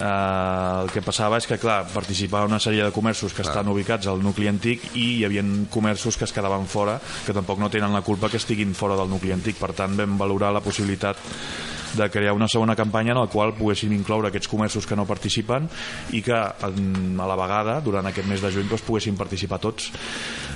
[0.00, 4.08] Eh, el que passava és que, clar, participava una sèrie de comerços que estan ubicats
[4.08, 7.92] al nucli antic i hi havia comerços que es quedaven fora, que tampoc no tenen
[7.92, 9.60] la culpa que estiguin fora del nucli antic.
[9.60, 11.20] Per tant, vam valorar la possibilitat
[11.96, 15.68] de crear una segona campanya en la qual poguéssim incloure aquests comerços que no participen
[16.16, 19.90] i que a la vegada, durant aquest mes de juny, doncs, poguessin participar tots.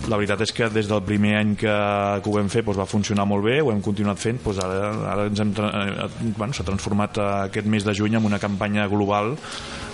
[0.09, 1.75] La veritat és que des del primer any que,
[2.23, 4.91] que ho vam fer doncs, va funcionar molt bé, ho hem continuat fent, doncs ara,
[5.15, 5.71] ara ens hem, tra-
[6.07, 9.35] eh, bueno, s'ha transformat eh, aquest mes de juny en una campanya global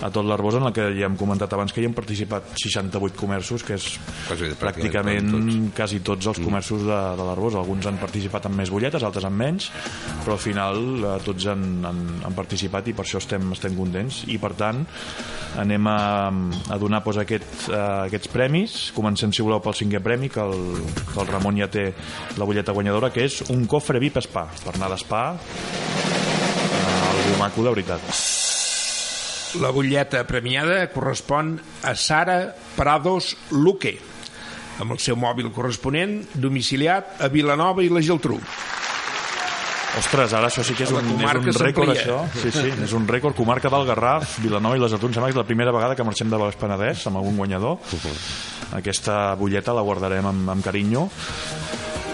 [0.01, 3.17] a tot l'Arbós en la que ja hem comentat abans que hi han participat 68
[3.19, 3.85] comerços, que és
[4.27, 7.55] Quasi- pràcticament pràcticament quasi tots els comerços de, de l'Arbós.
[7.59, 9.69] Alguns han participat amb més butlletes, altres amb menys,
[10.23, 14.21] però al final eh, tots han, han, han participat i per això estem, estem contents.
[14.31, 14.83] I per tant,
[15.61, 15.99] anem a,
[16.71, 18.77] a donar doncs, aquest, eh, aquests premis.
[18.95, 21.89] Comencem, si voleu, pel cinquè premi, que el, que el Ramon ja té
[22.37, 27.65] la butlleta guanyadora, que és un cofre VIP spa, per anar d'espa, eh, algú maco
[27.65, 28.13] de veritat.
[29.59, 33.97] La butlleta premiada correspon a Sara Prados Luque,
[34.79, 38.39] amb el seu mòbil corresponent, domiciliat a Vilanova i la Geltrú.
[39.99, 42.21] Ostres, ara això sí que és un, és un rècord, això.
[42.39, 43.35] Sí, sí, és un rècord.
[43.35, 44.93] Comarca del Garraf, Vilanova i les.
[44.95, 47.81] Em sembla que és la primera vegada que marxem de Baix Penedès amb algun guanyador.
[48.77, 51.09] Aquesta butlleta la guardarem amb, amb carinyo.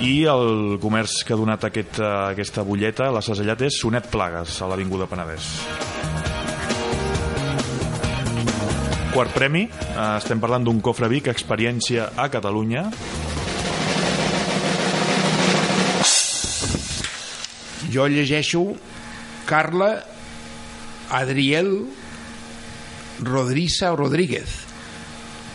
[0.02, 4.58] I el comerç que ha donat aquest, eh, aquesta butlleta, la segellat, és Sonet Plagues,
[4.62, 5.54] a l'Avinguda Penedès.
[9.14, 12.90] Quart premi, eh, estem parlant d'un cofre Vic, experiència a Catalunya.
[17.94, 18.64] Jo llegeixo
[19.48, 20.04] Carla
[21.12, 21.72] Adriel
[23.24, 24.64] Rodrissa Rodríguez.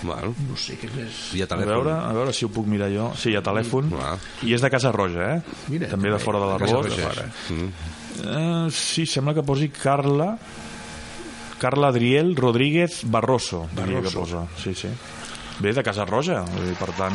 [0.03, 1.69] Bueno, No sé què hi ha A telèfon.
[1.71, 3.13] veure, a veure si ho puc mirar jo.
[3.15, 3.91] Sí, hi ha telèfon.
[3.93, 4.17] Clar.
[4.43, 5.57] I és de Casa Roja, eh?
[5.71, 6.89] Mira, també de fora de l'Arbós.
[6.91, 7.29] Roja.
[7.55, 7.69] Mm.
[8.23, 10.37] Eh, sí, sembla que posi Carla
[11.63, 14.49] Carla Adriel Rodríguez Barroso, diria que posa.
[14.59, 14.89] Sí, sí.
[15.61, 17.15] Bé, de Casa Roja, dir, per tant...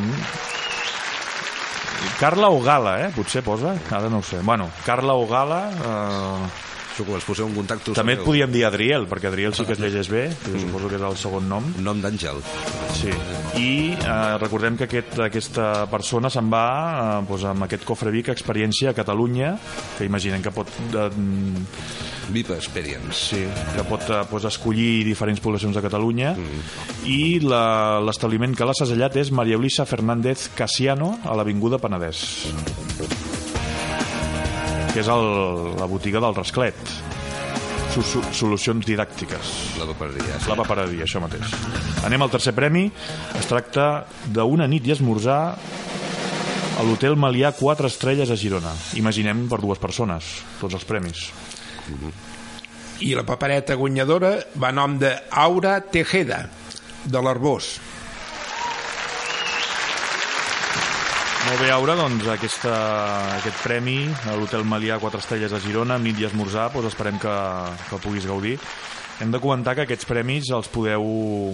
[2.20, 3.12] Carla o Gala, eh?
[3.16, 4.40] Potser posa, ara no ho sé.
[4.42, 5.62] Bueno, Carla o Gala...
[5.70, 7.94] Eh, Quan els poseu en contacte...
[7.94, 10.90] també et podíem dir Adriel, perquè Adriel sí que es llegeix bé, que jo suposo
[10.90, 11.68] que és el segon nom.
[11.84, 12.42] Nom d'àngel.
[12.98, 13.12] Sí,
[13.62, 16.66] i eh, recordem que aquest, aquesta persona se'n va
[17.22, 19.54] eh, doncs amb aquest cofre Vic experiència a Catalunya,
[19.98, 21.10] que imaginem que pot eh,
[22.28, 23.14] VIP Experience.
[23.36, 23.44] sí,
[23.76, 26.34] que pot eh, doncs, escollir diferents poblacions de Catalunya
[27.08, 32.26] i la- l'establiment que l'ha segellat és Maria Ulissa Fernández Casiano a l'Avinguda Penedès
[34.98, 36.78] que és el, la botiga del Rasclet
[37.94, 40.40] Su- su- solucions didàctiques La papereria.
[40.42, 40.50] Sí.
[40.50, 41.54] la papereria, això mateix.
[42.06, 42.84] Anem al tercer premi.
[43.38, 45.40] Es tracta d'una nit i esmorzar
[46.78, 48.74] a l'hotel Malià 4 estrelles a Girona.
[49.00, 50.28] Imaginem per dues persones,
[50.62, 51.28] tots els premis.
[53.06, 56.44] I la papereta guanyadora va a nom de Aura Tejeda,
[57.06, 57.78] de l'Arbós.
[61.48, 62.74] Molt bé, Aura, doncs aquesta,
[63.38, 67.16] aquest premi a l'hotel Malià 4 estrelles a Girona, amb nit i esmorzar, doncs esperem
[67.24, 67.36] que,
[67.88, 68.58] que el puguis gaudir.
[69.24, 71.08] Hem de comentar que aquests premis els podeu,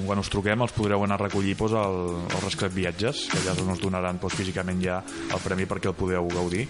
[0.08, 3.54] quan us truquem, els podreu anar a recollir doncs, al, al Resclet Viatges, que ja
[3.54, 4.98] us donaran doncs, físicament ja
[5.30, 6.66] el premi perquè el podeu gaudir.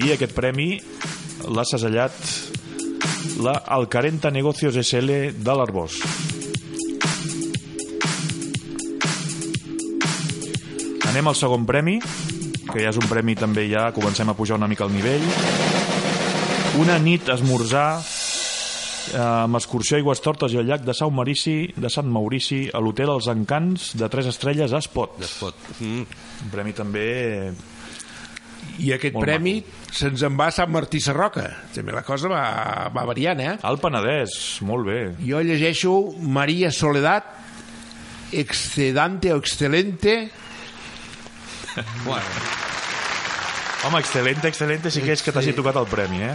[0.00, 0.72] I aquest premi
[1.44, 2.16] l'ha segellat
[3.44, 6.00] la Alcarenta Negocios SL de l'Arbós.
[11.12, 12.00] Anem al segon premi,
[12.74, 15.24] que ja és un premi també ja, comencem a pujar una mica el nivell.
[16.82, 21.58] Una nit esmorzar eh, amb excursió a Aigües Tortes i al llac de Sant Maurici,
[21.78, 25.14] de Sant Maurici a l'hotel Els Encants de 3 estrelles a Espot.
[25.22, 25.70] Despot.
[25.78, 26.02] Mm.
[26.48, 27.06] Un premi també...
[28.80, 29.58] I aquest Molt premi
[29.94, 31.44] se'ns en va a Sant Martí Sarroca.
[31.76, 32.44] També la cosa va,
[32.90, 33.52] va variant, eh?
[33.62, 34.34] Al Penedès,
[34.66, 35.00] molt bé.
[35.22, 37.28] Jo llegeixo Maria Soledad,
[38.34, 40.16] excedante o excelente,
[42.04, 42.24] Bueno,
[43.86, 45.56] Home, excel·lente, excel·lente, sí que és que t'hagi Sí.
[45.58, 46.34] tocat el premi, eh?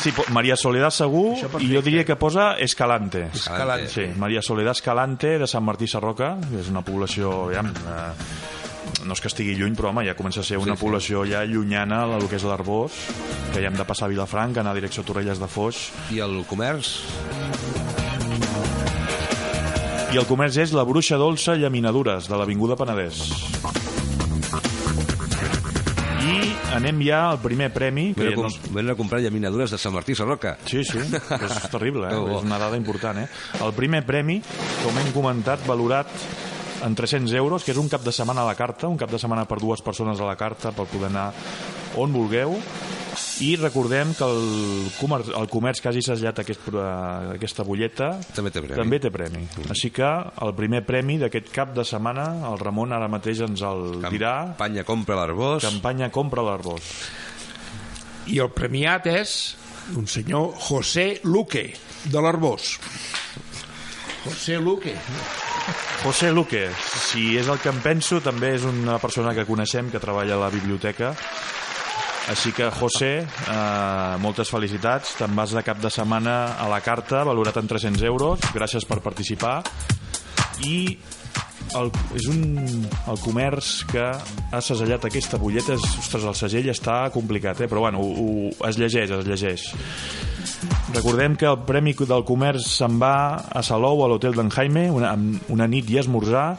[0.00, 3.26] Sí, Maria Soledad segur, i jo diria que posa Escalante.
[3.34, 3.88] Escalante.
[3.92, 9.12] Sí, Maria Soledad Escalante, de Sant Martí Sarroca, que és una població, aviam, eh, no
[9.12, 10.84] és que estigui lluny, però home, ja comença a ser una Sí, sí.
[10.86, 12.92] població ja llunyana el que és l'Arbós,
[13.52, 16.20] que ja hem de passar a Vilafranca, anar a direcció a Torrelles de Foix, I
[16.24, 17.02] el comerç?
[20.12, 23.22] i el comerç és la Bruixa Dolça Llaminadures, de l'Avinguda Penedès.
[26.72, 28.74] Anem ja al primer premi, que ja a, no, com...
[28.74, 30.56] Venen a comprar llaminadures de Sant Martí Sarroca.
[30.68, 32.22] Sí, sí, és terrible, eh?
[32.36, 33.22] És una dada important.
[33.24, 33.28] Eh?
[33.60, 34.40] El primer premi,
[34.82, 36.10] com hem comentat, valorat
[36.82, 39.20] en 300 euros, que és un cap de setmana a la carta, un cap de
[39.20, 41.30] setmana per dues persones a la carta per poder anar
[42.00, 42.56] on vulgueu.
[43.42, 46.68] I recordem que el comerç, el comerç que hagi segellat aquest,
[47.34, 48.76] aquesta butlleta També té premi.
[48.78, 49.42] també té premi.
[49.72, 50.06] Així que
[50.46, 54.34] el primer premi d'aquest cap de setmana, el Ramon ara mateix ens el dirà.
[54.54, 55.64] Campanya compra l'arbós.
[55.66, 56.82] Campanya Compra l'Arbós.
[58.30, 59.56] i el premiat és
[59.98, 61.72] un senyor José Luque,
[62.04, 62.76] de l'Arbós.
[64.24, 64.94] José Luque.
[66.04, 66.68] José Luque,
[67.10, 70.44] si és el que em penso, també és una persona que coneixem que treballa a
[70.44, 71.12] la biblioteca.
[72.30, 75.16] Així que, José, eh, moltes felicitats.
[75.18, 78.40] Te'n vas de cap de setmana a la carta, valorat en 300 euros.
[78.54, 79.62] Gràcies per participar.
[80.62, 80.98] I
[81.78, 82.42] el, és un,
[83.10, 85.74] el comerç que ha segellat aquesta butlleta.
[85.74, 87.70] És, ostres, el segell està complicat, eh?
[87.70, 89.66] però bueno, ho, ho, es llegeix, es llegeix.
[90.92, 93.14] Recordem que el Premi del Comerç se'n va
[93.48, 95.14] a Salou, a l'Hotel d'en Jaime, una,
[95.50, 96.52] una nit i esmorzar,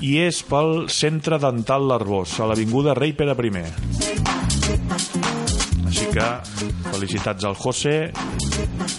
[0.00, 4.05] i és pel Centre Dental l'Arbós, a l'Avinguda Rei Pere I.
[6.16, 6.28] Que
[6.94, 8.08] felicitats al José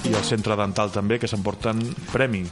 [0.06, 1.80] i al Centre Dental també, que s'emporten
[2.12, 2.44] premi.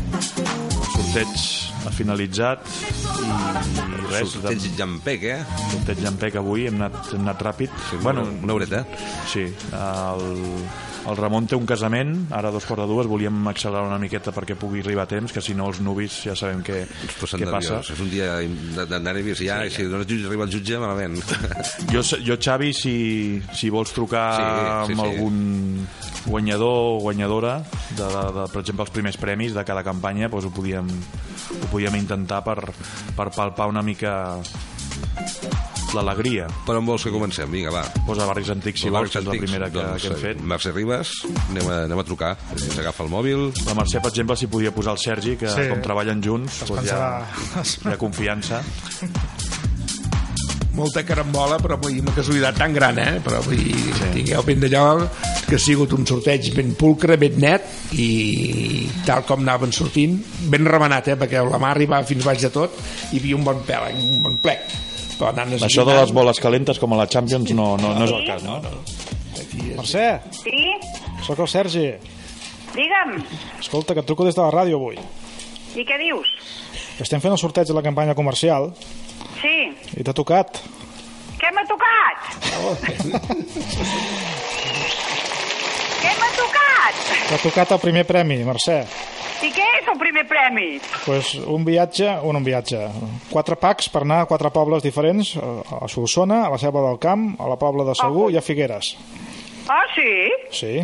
[0.00, 1.42] El sorteig
[1.84, 5.38] ha finalitzat i, i res, Tens llampec, eh?
[5.74, 7.76] sorteig llampec avui, hem anat, hem anat ràpid.
[7.90, 8.80] Sí, bueno, una horeta.
[9.28, 9.44] Sí,
[9.76, 10.32] el,
[11.08, 14.34] el Ramon té un casament, ara a dos quarts de dues, volíem accelerar una miqueta
[14.36, 17.38] perquè pugui arribar a temps, que si no els nuvis ja sabem què, què passa.
[17.40, 17.92] nerviós.
[17.94, 21.16] És un dia de, de nervis ja, i si no arriba el jutge, malament.
[21.92, 22.94] Jo, jo Xavi, si,
[23.56, 25.08] si vols trucar Sí, sí, amb sí.
[25.08, 25.38] algun
[26.26, 27.56] guanyador o guanyadora,
[27.96, 30.88] de, de, de, per exemple, els primers premis de cada campanya, doncs ho podíem,
[31.56, 32.58] ho podíem intentar per,
[33.16, 34.36] per palpar una mica
[35.96, 36.46] l'alegria.
[36.66, 37.50] Per on vols que comencem?
[37.50, 37.84] Vinga, va.
[38.06, 40.42] Posa barris antics, si vols, que és la primera que, doncs, que hem fet.
[40.54, 41.12] Mercè Ribas,
[41.48, 42.34] anem a, anem a trucar.
[42.56, 43.46] Ens agafa el mòbil.
[43.66, 45.68] La Mercè, per exemple, s'hi podia posar el Sergi, que Sí.
[45.70, 47.00] com treballen junts, Es doncs ja,
[47.54, 47.90] pensarà...
[47.90, 48.62] hi ha confiança.
[50.80, 53.20] molta carambola, però vull dir, una casualitat tan gran, eh?
[53.24, 54.10] Però vull dir, sí.
[54.14, 54.84] tingueu ben d'allò
[55.48, 57.66] que ha sigut un sorteig ben pulcre, ben net,
[57.98, 60.20] i tal com anaven sortint,
[60.52, 61.18] ben remenat, eh?
[61.20, 62.78] Perquè la mà arribava fins baix de tot,
[63.10, 64.70] i hi havia un bon pèl, un bon plec.
[65.20, 68.12] Però anant Això de les boles calentes, com a la Champions, no, no, no és
[68.16, 68.56] el cas, no?
[69.76, 70.62] Mercè, Sí?
[71.26, 71.86] sóc el Sergi.
[72.72, 73.18] Digue'm.
[73.60, 74.96] Escolta, que et truco des de la ràdio avui.
[75.76, 76.28] I què dius?
[77.04, 78.72] Estem fent el sorteig de la campanya comercial
[79.42, 79.56] Sí.
[80.00, 80.62] i t'ha tocat.
[81.40, 82.18] Què m'ha tocat?
[86.00, 87.00] Què m'ha tocat?
[87.28, 88.80] T'ha tocat el primer premi, Mercè.
[89.40, 90.66] I què és el primer premi?
[91.06, 92.80] Pues un viatge, un, un viatge.
[93.30, 97.30] Quatre packs per anar a quatre pobles diferents, a Solsona, a la Selva del Camp,
[97.40, 98.92] a la Pobla de Segur i a Figueres.
[99.70, 100.12] Ah, sí?
[100.52, 100.74] Sí.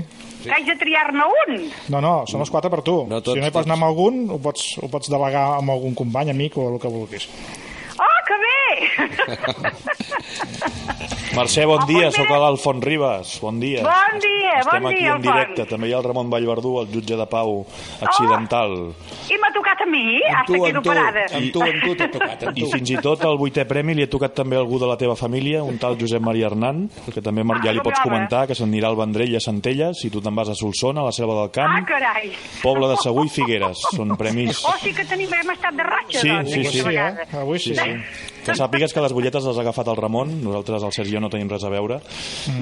[0.46, 1.54] Que haig de triar-ne un?
[1.92, 3.00] No, no, són els quatre per tu.
[3.10, 5.74] No, tots, si no hi pots anar amb algun, ho pots, ho pots delegar amb
[5.74, 7.28] algun company, amic o el que vulguis.
[8.76, 9.36] Oh!
[11.36, 12.38] Mercè, bon Ah, dia, bon sóc dia.
[12.40, 13.82] l'Alfons Ribas, bon dia.
[13.84, 15.68] Bon dia, Estem bon aquí dia, en directe, Alfons.
[15.68, 17.66] també hi ha el Ramon Vallverdú, el jutge de pau
[18.00, 18.72] accidental.
[19.28, 20.22] I m'ha tocat a mi?
[20.32, 21.26] Hasta quedo parada.
[21.36, 22.70] amb tu, amb tu t'ha tocat, amb I tu.
[22.72, 25.62] fins i tot el vuitè premi li ha tocat també algú de la teva família,
[25.62, 28.08] un tal Josep Maria Hernán, que també mar- ja li Ah, pots brava.
[28.08, 31.02] comentar que se'n anirà al Vendrell i a Centelles, si tu te'n vas a Solsona,
[31.02, 32.32] a la Selva del Ah, Camp, carai.
[32.62, 33.76] Poble de Segur i Figueres.
[33.94, 34.64] Són premis...
[34.64, 36.80] Oh, sí que tenim, hem estat de ratxa, Sí, doncs, sí, sí.
[36.82, 37.22] vegada.
[37.22, 37.36] eh?
[37.36, 37.74] Avui sí.
[37.74, 37.90] Sí, sí.
[38.46, 41.48] Que sàpigues que les butlletes les ha agafat el Ramon, nosaltres, el Sergi no tenim
[41.50, 41.98] res a veure.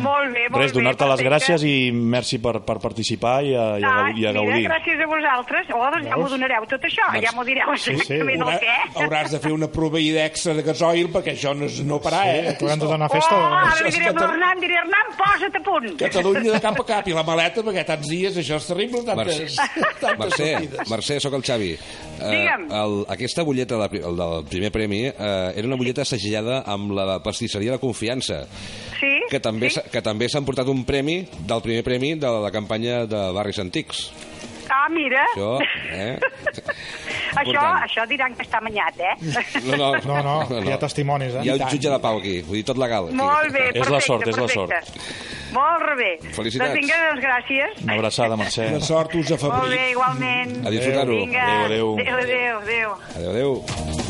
[0.01, 3.85] Molt bé, molt Res, donar-te les gràcies i merci per, per participar i a, i
[3.85, 4.64] a, Ah, i a mira, gaudir.
[4.66, 5.68] gràcies a vosaltres.
[5.77, 7.07] Oh, doncs ja m'ho donareu tot això.
[7.23, 8.77] Ja m'ho direu exactament el Haurà, què.
[9.05, 12.57] hauràs de fer una proveïda extra de gasoil perquè això no és no parar, eh?
[12.59, 13.37] T'haurem de donar Oh, festa.
[13.37, 15.90] ara Això li és diré a l'Hernán, diré, Hernán, posa't a punt.
[16.01, 19.57] Catalunya de cap a cap i la maleta perquè tants dies, això és terrible, tantes,
[20.01, 20.90] tantes Mercè, sortides.
[20.90, 21.70] Mercè, sóc el Xavi.
[21.75, 22.66] Eh, Digue'm.
[22.81, 27.19] el, aquesta butlleta de, el del primer premi eh, era una butlleta segellada amb la
[27.23, 28.45] pastisseria de confiança,
[29.01, 29.15] Sí?
[29.31, 29.83] que també sí?
[29.93, 34.09] que també s'han portat un premi del primer premi de la campanya de Barris Antics.
[34.71, 35.23] Ah, mira.
[35.35, 35.59] Això,
[35.93, 36.19] eh?
[37.41, 39.15] això, això diran que està manyat, eh?
[39.69, 41.45] No, no, No, no, hi ha testimonis, eh?
[41.45, 43.11] Hi ha un jutge de pau aquí, vull dir, tot legal.
[43.11, 43.19] Aquí.
[43.21, 45.35] Molt bé, És perfecte, la sort, és la perfecte.
[45.55, 46.11] Molt bé.
[46.35, 46.73] Felicitats.
[46.73, 47.85] Doncs vinga, doncs gràcies.
[47.85, 48.71] Una abraçada, Mercè.
[48.75, 50.57] La sort us Molt bé, igualment.
[50.67, 51.21] A disfrutar-ho.
[51.23, 51.95] Adéu, adéu.
[52.01, 52.97] Adéu, adéu, adéu.
[53.15, 54.04] Adéu, adéu.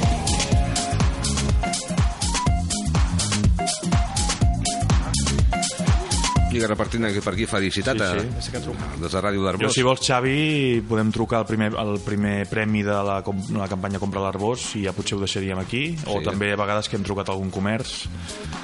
[6.54, 8.74] Lliga repartint aquí per aquí felicitat Sí, sí, sí.
[9.02, 9.72] des de Ràdio Jo, d'Arbós.
[9.74, 13.98] si vols, Xavi, podem trucar al primer, al primer premi de la, com- la campanya
[13.98, 15.96] Compra l'Arbós i ja potser ho deixaríem aquí.
[16.06, 16.24] O Sí.
[16.24, 18.06] també a vegades que hem trucat a algun comerç.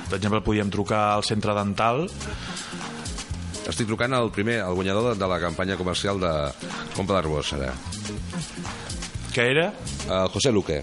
[0.08, 2.06] Per exemple, podíem trucar al centre dental.
[3.68, 6.32] Estic trucant al primer, al guanyador de, de la campanya comercial de
[6.96, 7.72] Compra d'Arbós, ara.
[9.34, 9.72] Què era?
[10.08, 10.82] El José Luque.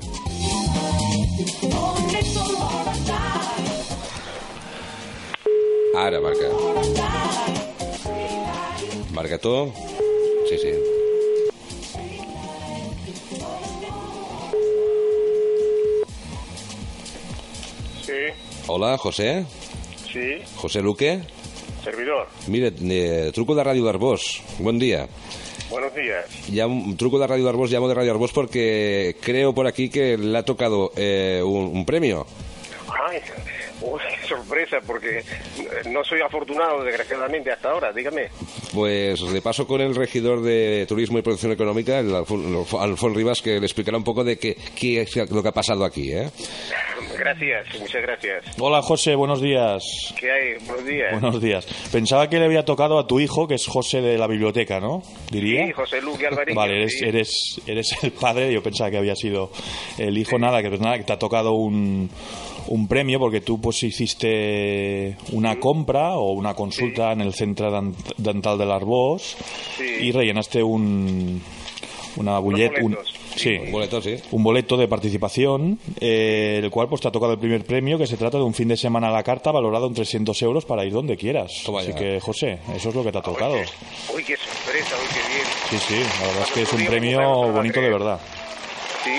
[6.04, 6.48] Ara marca.
[9.16, 9.54] Marca tu.
[10.50, 10.72] Sí, sí.
[18.06, 18.14] Sí,
[18.68, 19.46] Hola, José.
[20.12, 21.20] sí, José Luque.
[21.84, 22.28] servidor.
[22.48, 24.42] Mira, eh, truco de Ràdio d'Arbós.
[24.60, 25.08] Bon dia.
[25.70, 26.26] Buenos días.
[26.50, 30.38] Llamo, truco de Radio Arbós, llamo de Radio Arbós porque creo por aquí que le
[30.38, 32.26] ha tocado eh, un, un premio.
[32.88, 33.20] Ay,
[33.82, 35.24] uy, qué sorpresa, porque
[35.90, 37.92] no soy afortunado, desgraciadamente, hasta ahora.
[37.92, 38.30] Dígame.
[38.74, 43.60] Pues le paso con el regidor de Turismo y Producción Económica, el Alfon, Rivas, que
[43.60, 46.12] le explicará un poco de qué, qué es lo que ha pasado aquí.
[46.12, 46.30] ¿eh?
[47.18, 48.44] Gracias, muchas gracias.
[48.60, 49.84] Hola, José, buenos días.
[50.20, 50.66] ¿Qué hay?
[50.66, 51.12] Buenos días.
[51.20, 51.66] Buenos días.
[51.92, 55.02] Pensaba que le había tocado a tu hijo, que es José de la biblioteca, ¿no?
[55.32, 55.66] Diría.
[55.68, 56.56] Sí, José Luque Alvarillo.
[56.60, 57.06] Vale, eres, sí.
[57.06, 59.52] eres, eres el padre, yo pensaba que había sido
[59.98, 62.10] el hijo, nada, que, pues nada, que te ha tocado un,
[62.68, 67.72] un premio porque tú pues hiciste una compra o una consulta en el Centro
[68.18, 69.36] Dental del Arbós
[69.78, 69.84] Sí.
[70.02, 71.42] y rellenaste un,
[72.18, 72.98] una bulleta, un.
[73.38, 74.16] Sí, Un boleto, sí.
[74.32, 78.08] un boleto de participación, eh, el cual pues te ha tocado el primer premio, que
[78.08, 80.84] se trata de un fin de semana a la carta valorado en 300 euros para
[80.86, 81.62] ir donde quieras.
[81.66, 81.96] Toma Así ya.
[81.96, 83.54] que, José, eso es lo que te ha tocado.
[83.56, 85.48] Uy, qué, uy, qué sorpresa, uy, qué bien.
[85.70, 88.20] Sí, sí, la verdad es que es un premio una bonito de verdad.
[89.04, 89.12] Sí,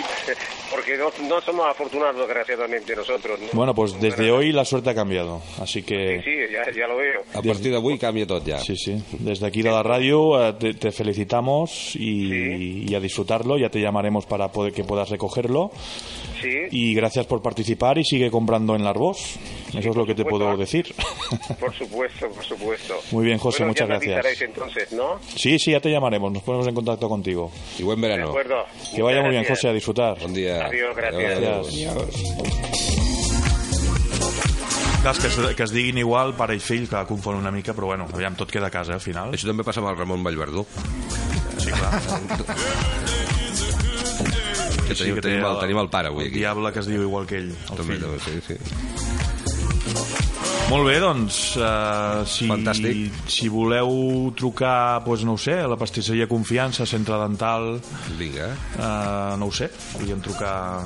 [0.70, 3.38] porque no, no somos afortunados, desgraciadamente, nosotros.
[3.40, 3.46] ¿no?
[3.52, 6.20] Bueno, pues desde hoy la suerte ha cambiado, así Sí, que...
[6.24, 7.20] sí, ya, ya lo veo.
[7.34, 8.58] A partir d'avui canvia tot ja.
[8.58, 8.96] Sí, sí.
[9.18, 12.84] Desde aquí de la radio eh, te, te felicitamos y, Sí.
[12.88, 13.58] y a disfrutarlo.
[13.58, 15.70] Ya te llamaremos para poder, que puedas recogerlo.
[16.40, 19.36] Sí, Y gracias por participar y sigue comprando en Larbos.
[19.68, 20.94] Eso es lo que te puedo decir.
[21.60, 22.94] Por supuesto, por supuesto.
[23.12, 24.40] Muy bien, José, Bueno, muchas ya gracias.
[24.42, 25.18] entonces, ¿no?
[25.36, 27.50] Sí, sí, ya te llamaremos, nos ponemos en contacto contigo.
[27.78, 28.28] I buen De verano.
[28.30, 28.64] acuerdo.
[28.94, 29.58] Que vaya Muchas muy bien, gracias.
[29.58, 30.18] José, a disfrutar.
[30.20, 30.66] Bon dia.
[30.66, 31.68] Adiós.
[35.02, 37.70] Clar, és que, es, que es diguin igual pare i fill, que confon una mica,
[37.72, 39.30] però bueno, aviam, tot queda a casa, al final.
[39.36, 40.64] Això també passa amb el Ramon Vallverdú.
[41.62, 42.00] Sí, clar.
[44.88, 46.38] Que tenim, tenim, el, tenim el pare avui el aquí.
[46.40, 48.02] diable que es diu igual que ell, el També, fill.
[48.02, 48.56] també, sí, sí.
[50.68, 53.14] Molt bé, doncs, uh, si, Fantàstic.
[53.32, 53.88] si voleu
[54.36, 57.78] trucar, doncs, no ho sé, a la pastisseria Confiança, Centre Dental,
[58.18, 58.50] Vinga.
[58.76, 60.84] uh, no ho sé, podríem trucar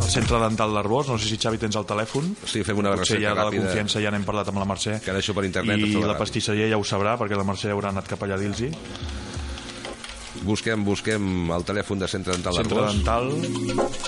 [0.00, 3.20] al Centre Dental d'Arbós, no sé si Xavi tens el telèfon, Sí, fem una potser
[3.20, 3.66] ja recerca de la ràpida.
[3.68, 6.80] Confiança ja n'hem parlat amb la Mercè, Que això per internet i la pastisseria ja
[6.80, 8.72] ho sabrà, perquè la Mercè haurà anat cap allà a dir-los
[10.46, 12.94] Busquem, busquem el telèfon de Centre Dental Centre d'Arbós.
[12.94, 14.05] Dental,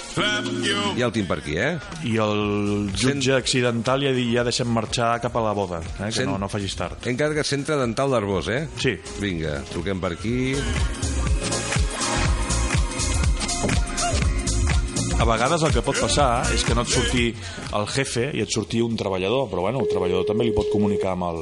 [0.99, 1.77] Ja el tinc per aquí, eh?
[2.09, 6.09] i el jutge accidental ja, di- ja deixem marxar cap a la boda, eh?
[6.09, 6.99] que Cent- no, no facis tard.
[7.03, 8.63] Que Centre Dental d'Arbós, eh?
[8.83, 8.97] Sí.
[9.23, 10.55] Vinga, truquem per aquí.
[15.19, 17.25] A vegades el que pot passar és que no et surti
[17.75, 21.15] el jefe i et surti un treballador, però bueno, el treballador també li pot comunicar
[21.17, 21.41] amb el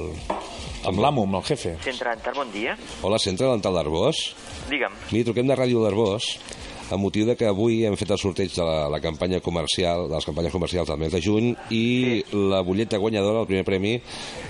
[0.86, 1.74] amb l'amo, amb el jefe.
[1.84, 2.76] Centre Dental, bon dia.
[3.02, 4.20] Hola, Centre Dental d'Arbós.
[4.70, 4.94] Digue'm.
[5.10, 6.28] Miri, truquem de Ràdio d'Arbós
[6.90, 10.14] a motiu de que avui hem fet el sorteig de la, la campanya comercial, de
[10.14, 13.94] les campanyes comercials del mes de juny i la butlleta guanyadora, el primer premi,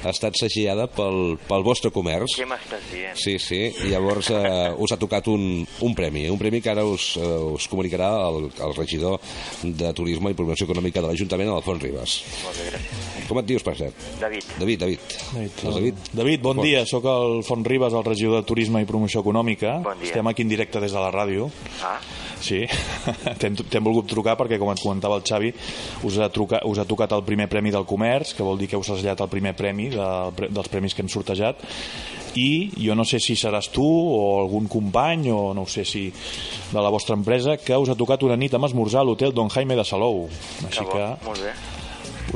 [0.04, 2.36] ha estat segelada pel, pel vostre comerç.
[2.40, 3.16] Què m'estàs dient?
[3.20, 4.42] Sí, sí, i llavors eh,
[4.76, 8.50] us ha tocat un, un premi, un premi que ara us, eh, us comunicarà el,
[8.52, 9.20] el regidor
[9.62, 12.18] de Turisme i Promoció Econòmica de l'Ajuntament, Alfons Ribas.
[12.44, 13.26] Molt bé, gràcies.
[13.26, 14.06] Com et dius, per cert?
[14.20, 14.52] David.
[14.60, 15.16] David, David.
[15.32, 16.04] David, Doncs David.
[16.12, 19.78] David, bon dia, sóc el Font Ribas, el regidor de Turisme i Promoció Econòmica.
[19.84, 20.12] Bon dia.
[20.12, 21.50] Estem aquí en directe des de la ràdio.
[21.82, 21.98] Ah,
[22.40, 22.66] Sí,
[23.40, 25.52] t'hem volgut trucar perquè, com et comentava el Xavi,
[26.04, 28.76] us ha, trucat, us ha tocat el primer premi del comerç, que vol dir que
[28.76, 30.08] heu segellat el primer premi de,
[30.50, 31.62] dels premis que hem sortejat,
[32.36, 36.10] i jo no sé si seràs tu o algun company o no ho sé si
[36.12, 39.48] de la vostra empresa que us ha tocat una nit amb esmorzar a l'hotel Don
[39.48, 40.26] Jaime de Salou.
[40.68, 40.92] Així que bo.
[40.92, 41.54] que Molt bé.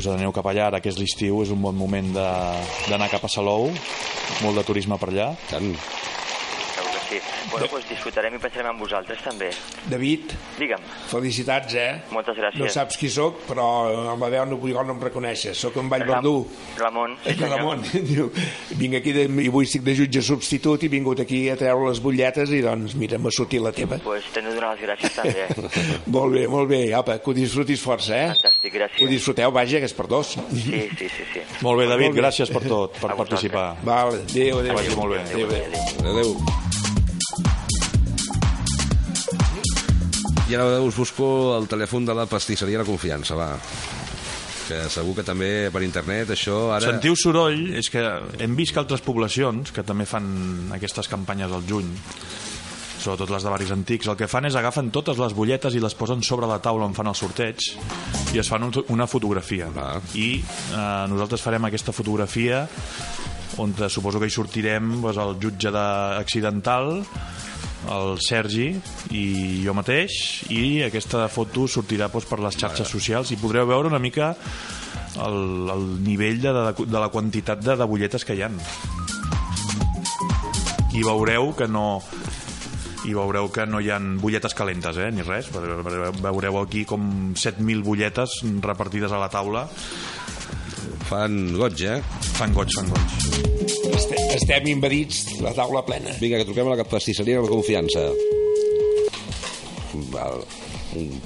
[0.01, 3.25] us aneu cap allà, ara que és l'estiu, és un bon moment de- d'anar cap
[3.25, 3.69] a Salou,
[4.41, 5.35] molt de turisme per allà.
[5.51, 5.75] Tant.
[7.51, 9.51] Bueno, doncs disfrutarem i pensarem en vosaltres també.
[9.91, 10.83] David, Digue'm.
[11.11, 12.03] felicitats, eh?
[12.15, 12.61] Moltes gràcies.
[12.63, 13.67] No saps qui sóc, però
[14.13, 15.59] amb la veu no, no em reconeixes.
[15.59, 16.47] Sóc en Vallverdú.
[16.79, 17.17] Ramon.
[17.25, 17.57] Sí, Eh, senyor.
[17.59, 18.31] Ramon, diu,
[18.79, 21.89] vinc aquí de, i avui estic de jutge substitut i he vingut aquí a treure
[21.89, 23.99] les butlletes i doncs mira, m'ha sortit la teva.
[24.05, 25.47] Pues t'he de donar les gràcies també.
[26.17, 28.29] molt bé, molt bé, apa, que ho disfrutis força, eh?
[28.35, 29.09] Fantàstic, Que ho gràcies.
[29.11, 30.37] disfruteu, vaja, que és per dos.
[30.51, 31.41] Sí, sí, sí, sí.
[31.67, 32.23] Molt bé, David, Molt bé.
[32.23, 33.29] gràcies per tot, per A vosaltres.
[33.29, 33.77] participar.
[33.85, 34.75] Val, adéu, adéu.
[34.77, 35.21] Que vagi molt bé.
[35.21, 36.15] Adéu, adéu.
[36.15, 36.80] Adéu.
[40.51, 43.53] I ara us busco el telèfon de la pastisseria La Confiança, va.
[44.67, 46.83] Que segur que també per internet això ara...
[46.83, 48.03] Sentiu soroll, és que
[48.43, 51.93] hem vist que altres poblacions, que també fan aquestes campanyes al juny,
[52.99, 55.95] sobretot les de barris antics, el que fan és agafen totes les butlletes i les
[55.95, 57.71] posen sobre la taula on fan el sorteig
[58.35, 59.71] i es fan un, una fotografia.
[59.79, 60.01] Ah.
[60.19, 62.65] I eh, nosaltres farem aquesta fotografia
[63.63, 65.87] on eh, suposo que hi sortirem doncs, el jutge de
[66.19, 66.97] accidental,
[67.89, 68.68] el Sergi
[69.16, 69.24] i
[69.64, 74.03] jo mateix i aquesta foto sortirà doncs, per les xarxes socials i podreu veure una
[74.03, 74.35] mica
[75.24, 78.61] el, el nivell de, de, de la quantitat de, de butlletes que hi han
[80.93, 82.03] i veureu que no
[83.09, 85.49] i veureu que no hi ha butlletes calentes, eh, ni res.
[85.55, 89.64] Veureu aquí com 7.000 butlletes repartides a la taula.
[91.09, 91.99] Fan goig, eh?
[92.37, 93.60] Fan goig, fan goig.
[94.31, 96.12] Estem, estem invadits, la taula plena.
[96.20, 98.07] Vinga, que truquem a la pastisseria La Confiança.
[100.12, 100.45] Val.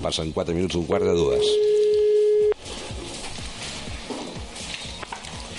[0.02, 1.44] Passen 4 minuts, un quart de dues.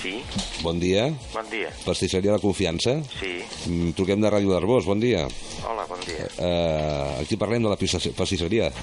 [0.02, 0.20] Sí,
[0.62, 1.08] Bon dia.
[1.34, 1.70] bon dia.
[1.86, 3.00] Pastisseria La Confiança.
[3.20, 3.34] Sí,
[3.66, 5.28] Mm, Truquem de Ràdio d'Arbós, bon dia.
[5.68, 6.28] hola, bon dia.
[6.38, 8.76] Uh, aquí parlem de la pastisseria- Amb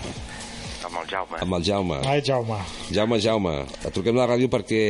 [1.13, 1.39] Jaume.
[1.45, 2.01] amb el Jaume.
[2.09, 2.59] Ai, Jaume.
[2.93, 3.55] Jaume, Jaume,
[3.93, 4.83] truquem de la ràdio perquè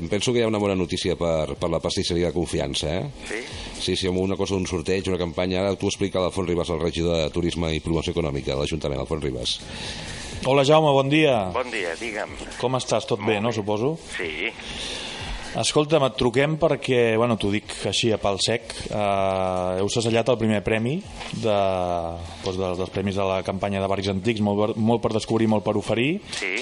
[0.00, 3.10] em penso que hi ha una bona notícia per, per la pastisseria de confiança, eh?
[3.30, 3.40] Sí?
[3.80, 5.62] Sí, sí, amb una cosa, un sorteig, una campanya.
[5.62, 9.24] Ara t'ho explica l'Alfons Ribas, el regidor de Turisme i Promoció Econòmica de l'Ajuntament, Alfons
[9.24, 9.54] Ribas.
[10.48, 11.36] Hola, Jaume, bon dia.
[11.52, 12.30] Bon dia, digue'm.
[12.60, 13.04] Com estàs?
[13.08, 13.94] Tot bé, no, suposo?
[14.16, 14.48] Sí,
[15.58, 20.38] Escolta'm, et truquem perquè, bueno, t'ho dic així a pal sec, eh, heu segellat el
[20.38, 21.00] primer premi
[21.32, 21.56] de,
[22.44, 25.66] doncs de, dels premis de la campanya de barris antics, molt, molt per descobrir, molt
[25.66, 26.52] per oferir, sí,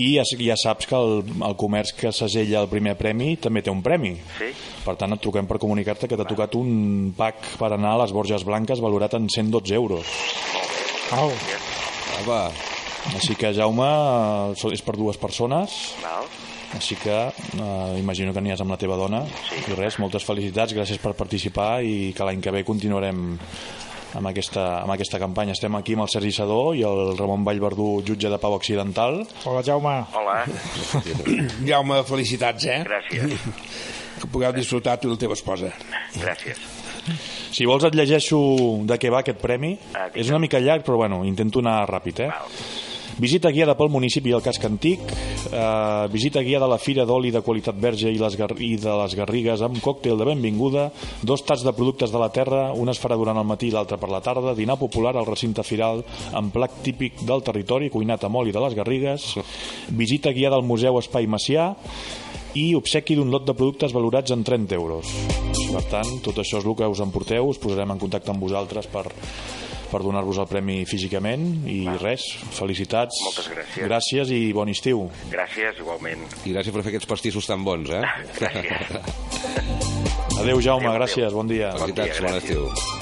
[0.00, 3.74] i ja, ja saps que el, el comerç que segella el primer premi també té
[3.74, 4.16] un premi.
[4.38, 4.52] sí.
[4.88, 8.14] Per tant, et truquem per comunicar-te que t'ha tocat un pack per anar a les
[8.16, 10.08] Borges Blanques valorat en 112 euros.
[11.12, 11.28] Au.
[12.22, 12.46] Apa,
[13.14, 13.88] Així que, Jaume,
[14.56, 16.26] eh, és per dues persones, Val?
[16.78, 19.24] Així que eh, imagino que aniràs amb la teva dona.
[19.50, 19.60] Sí.
[19.72, 23.26] I res, moltes felicitats, gràcies per participar i que l'any que ve continuarem
[24.18, 25.52] amb aquesta, amb aquesta campanya.
[25.52, 29.20] Estem aquí amb el Sergi Sadó i el Ramon Vallverdú, jutge de Pau Accidental.
[29.44, 29.98] Hola, Jaume.
[30.16, 30.38] Hola,
[31.68, 32.80] Jaume, felicitats, eh?
[32.88, 33.36] gràcies,
[34.18, 35.68] Que pugueu disfrutar tu i la teva esposa.
[36.16, 36.58] gràcies.
[37.54, 38.38] Si vols et llegeixo
[38.84, 39.76] de què va aquest premi.
[39.94, 42.28] Ah, és una mica llarg, però bueno, intento anar ràpid, eh?
[42.32, 42.87] Val.
[43.18, 45.00] Visita guiada pel municipi i el casc antic,
[45.50, 49.16] eh, visita guiada a la Fira d'Oli de qualitat verge i, les i de les
[49.18, 50.84] Garrigues amb còctel de benvinguda,
[51.26, 53.98] dos tats de productes de la terra, un es farà durant el matí i l'altre
[53.98, 56.04] per la tarda, dinar popular al recinte firal
[56.38, 59.32] amb plat típic del territori, cuinat amb oli de les Garrigues,
[59.90, 61.72] visita guiada al Museu Espai Macià
[62.54, 65.10] i obsequi d'un lot de productes valorats en 30 euros.
[65.68, 68.86] Per tant, tot això és el que us emporteu, us posarem en contacte amb vosaltres
[68.86, 69.08] per,
[69.88, 72.26] per donar-vos el premi físicament i res,
[72.56, 73.22] felicitats.
[73.24, 73.88] Moltes gràcies.
[73.88, 75.06] Gràcies i bon estiu.
[75.32, 76.26] Gràcies, igualment.
[76.44, 78.04] I gràcies per fer aquests pastissos tan bons, eh?
[78.40, 78.94] Gràcies.
[80.38, 81.72] Adéu, Jaume, Adéu, gràcies, bon dia.
[81.80, 82.96] Felicitats, Bon bon dia, estiu.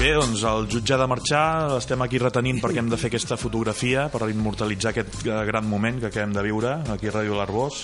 [0.00, 3.36] Bé, doncs el jutge ha de marxar, estem aquí retenint perquè hem de fer aquesta
[3.36, 7.82] fotografia per immortalitzar aquest eh, gran moment que acabem de viure aquí a Ràdio L'Arbós.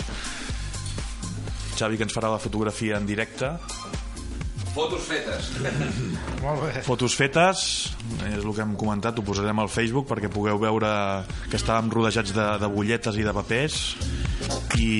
[1.76, 3.50] Xavi, que ens farà la fotografia en directe.
[4.76, 5.46] Fotos fetes.
[6.44, 6.82] Molt bé.
[6.84, 7.60] Fotos fetes,
[8.28, 10.90] és el que hem comentat, ho posarem al Facebook perquè pugueu veure
[11.48, 13.78] que estàvem rodejats de, de butlletes i de papers
[14.76, 14.90] i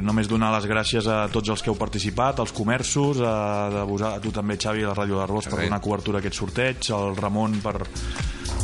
[0.00, 3.36] només donar les gràcies a tots els que heu participat, als comerços, a,
[3.84, 3.84] a,
[4.14, 7.12] a tu també, Xavi, a la Ràdio d'Arbós per donar cobertura a aquest sorteig, al
[7.20, 7.76] Ramon per,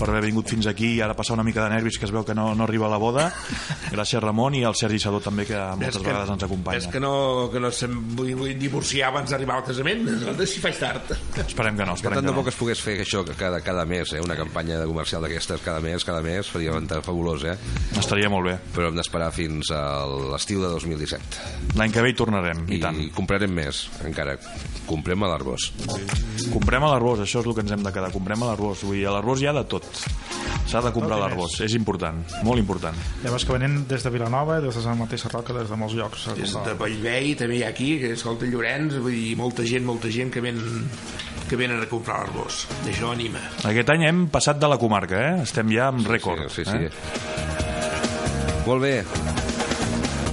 [0.03, 2.25] per haver vingut fins aquí i ara passar una mica de nervis que es veu
[2.27, 3.29] que no, no arriba a la boda.
[3.95, 6.91] Gràcies, Ramon, i al Sergi Sadó també, que moltes És vegades ens És acompanya.
[6.91, 7.13] que no,
[7.53, 10.03] que no se'm vull, vull divorciar abans d'arribar al casament.
[10.27, 11.15] Veure si faig tard.
[11.47, 12.47] Esperem que no, Que esperem tant que de bo no.
[12.49, 14.21] que es pogués fer això cada, cada mes, eh?
[14.25, 17.57] una campanya de comercial d'aquestes cada mes, cada mes, faria estar fabulós, eh?
[18.01, 18.57] Estaria molt bé.
[18.75, 19.83] Però hem d'esperar fins a
[20.33, 21.77] l'estiu de 2017.
[21.79, 22.99] L'any que ve hi tornarem, i, I, tant.
[22.99, 24.37] I comprarem més, encara.
[24.89, 25.71] Comprem a l'Arbós.
[26.53, 28.11] Comprem a l'Arbós, això és el que ens hem de quedar.
[28.13, 28.83] Comprem a l'Arbós.
[28.89, 29.87] Vull dir, a l'Arbós hi ha de tot.
[30.73, 31.59] S'ha de comprar a l'Arbós.
[31.67, 32.97] És important, molt important.
[33.23, 35.97] Ja veus que venen des de Vilanova, des de la mateixa Roca, des de molts
[35.99, 36.29] llocs.
[36.39, 40.13] Des de Bellvei també hi ha aquí, que escolta Llorenç, vull dir, molta gent, molta
[40.13, 40.61] gent que ven
[41.53, 42.63] que venen a comprar l'arbós.
[42.89, 43.43] Això anima.
[43.69, 45.43] Aquest any hem passat de la comarca, eh?
[45.45, 46.49] Estem ja amb rècord.
[46.49, 46.89] Sí, sí, sí.
[46.89, 48.63] Eh?
[48.65, 49.42] Molt bé.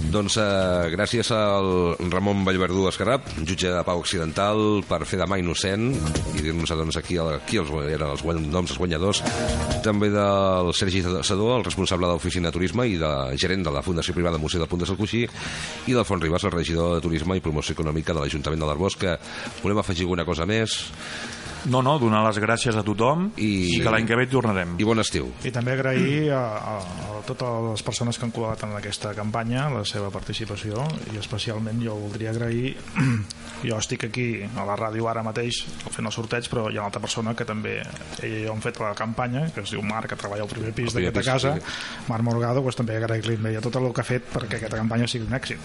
[0.09, 1.67] Doncs eh, gràcies al
[2.09, 5.91] Ramon Vallverdú Escarrap, jutge de Pau Occidental, per fer de mà innocent
[6.33, 9.21] i dir-nos doncs, aquí, aquí els, eren els noms dels guanyadors.
[9.85, 13.85] També del Sergi Sadó, el responsable de l'Oficina de Turisme i de gerent de la
[13.85, 15.27] Fundació Privada Museu del Punt de Salcuixí,
[15.85, 18.97] i del Font Ribas, el regidor de Turisme i Promoció Econòmica de l'Ajuntament de l'Arbós,
[18.97, 19.13] que
[19.61, 20.79] volem afegir alguna cosa més
[21.65, 24.75] No, no, donar les gràcies a tothom i, I- i que l'any que ve tornarem.
[24.79, 25.27] i bon estiu.
[25.43, 26.75] I també agrair a, a,
[27.19, 31.81] a totes les persones que han col·laborat en aquesta campanya la seva participació i especialment
[31.83, 32.75] jo voldria agrair
[33.67, 36.87] jo estic aquí a la ràdio ara mateix fent el sorteig però hi ha una
[36.89, 37.79] altra persona que també
[38.23, 40.71] ella i jo hem fet la campanya que es diu Marc que treballa al primer
[40.73, 44.07] pis d'aquesta casa pis, Marc Morgado doncs també agrair-li a ella tot el que ha
[44.07, 45.59] fet perquè aquesta campanya sigui un èxit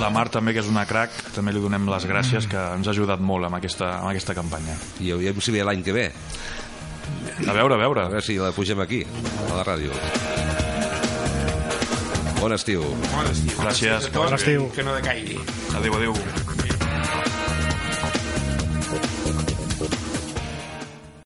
[0.00, 2.92] La Mar també, que és una crac, també li donem les gràcies, que ens ha
[2.94, 4.72] ajudat molt amb aquesta, amb aquesta campanya.
[5.04, 6.10] I aviam si ve l'any que ve.
[7.46, 8.04] A veure, a veure.
[8.04, 9.04] A veure si la pugem aquí,
[9.48, 9.96] a la ràdio.
[12.40, 12.84] Bon estiu.
[13.12, 13.58] Bon estiu.
[13.60, 14.08] Gràcies.
[14.14, 14.70] Bon estiu.
[14.76, 15.36] Que no decaigui.
[15.76, 16.49] Adéu, adéu.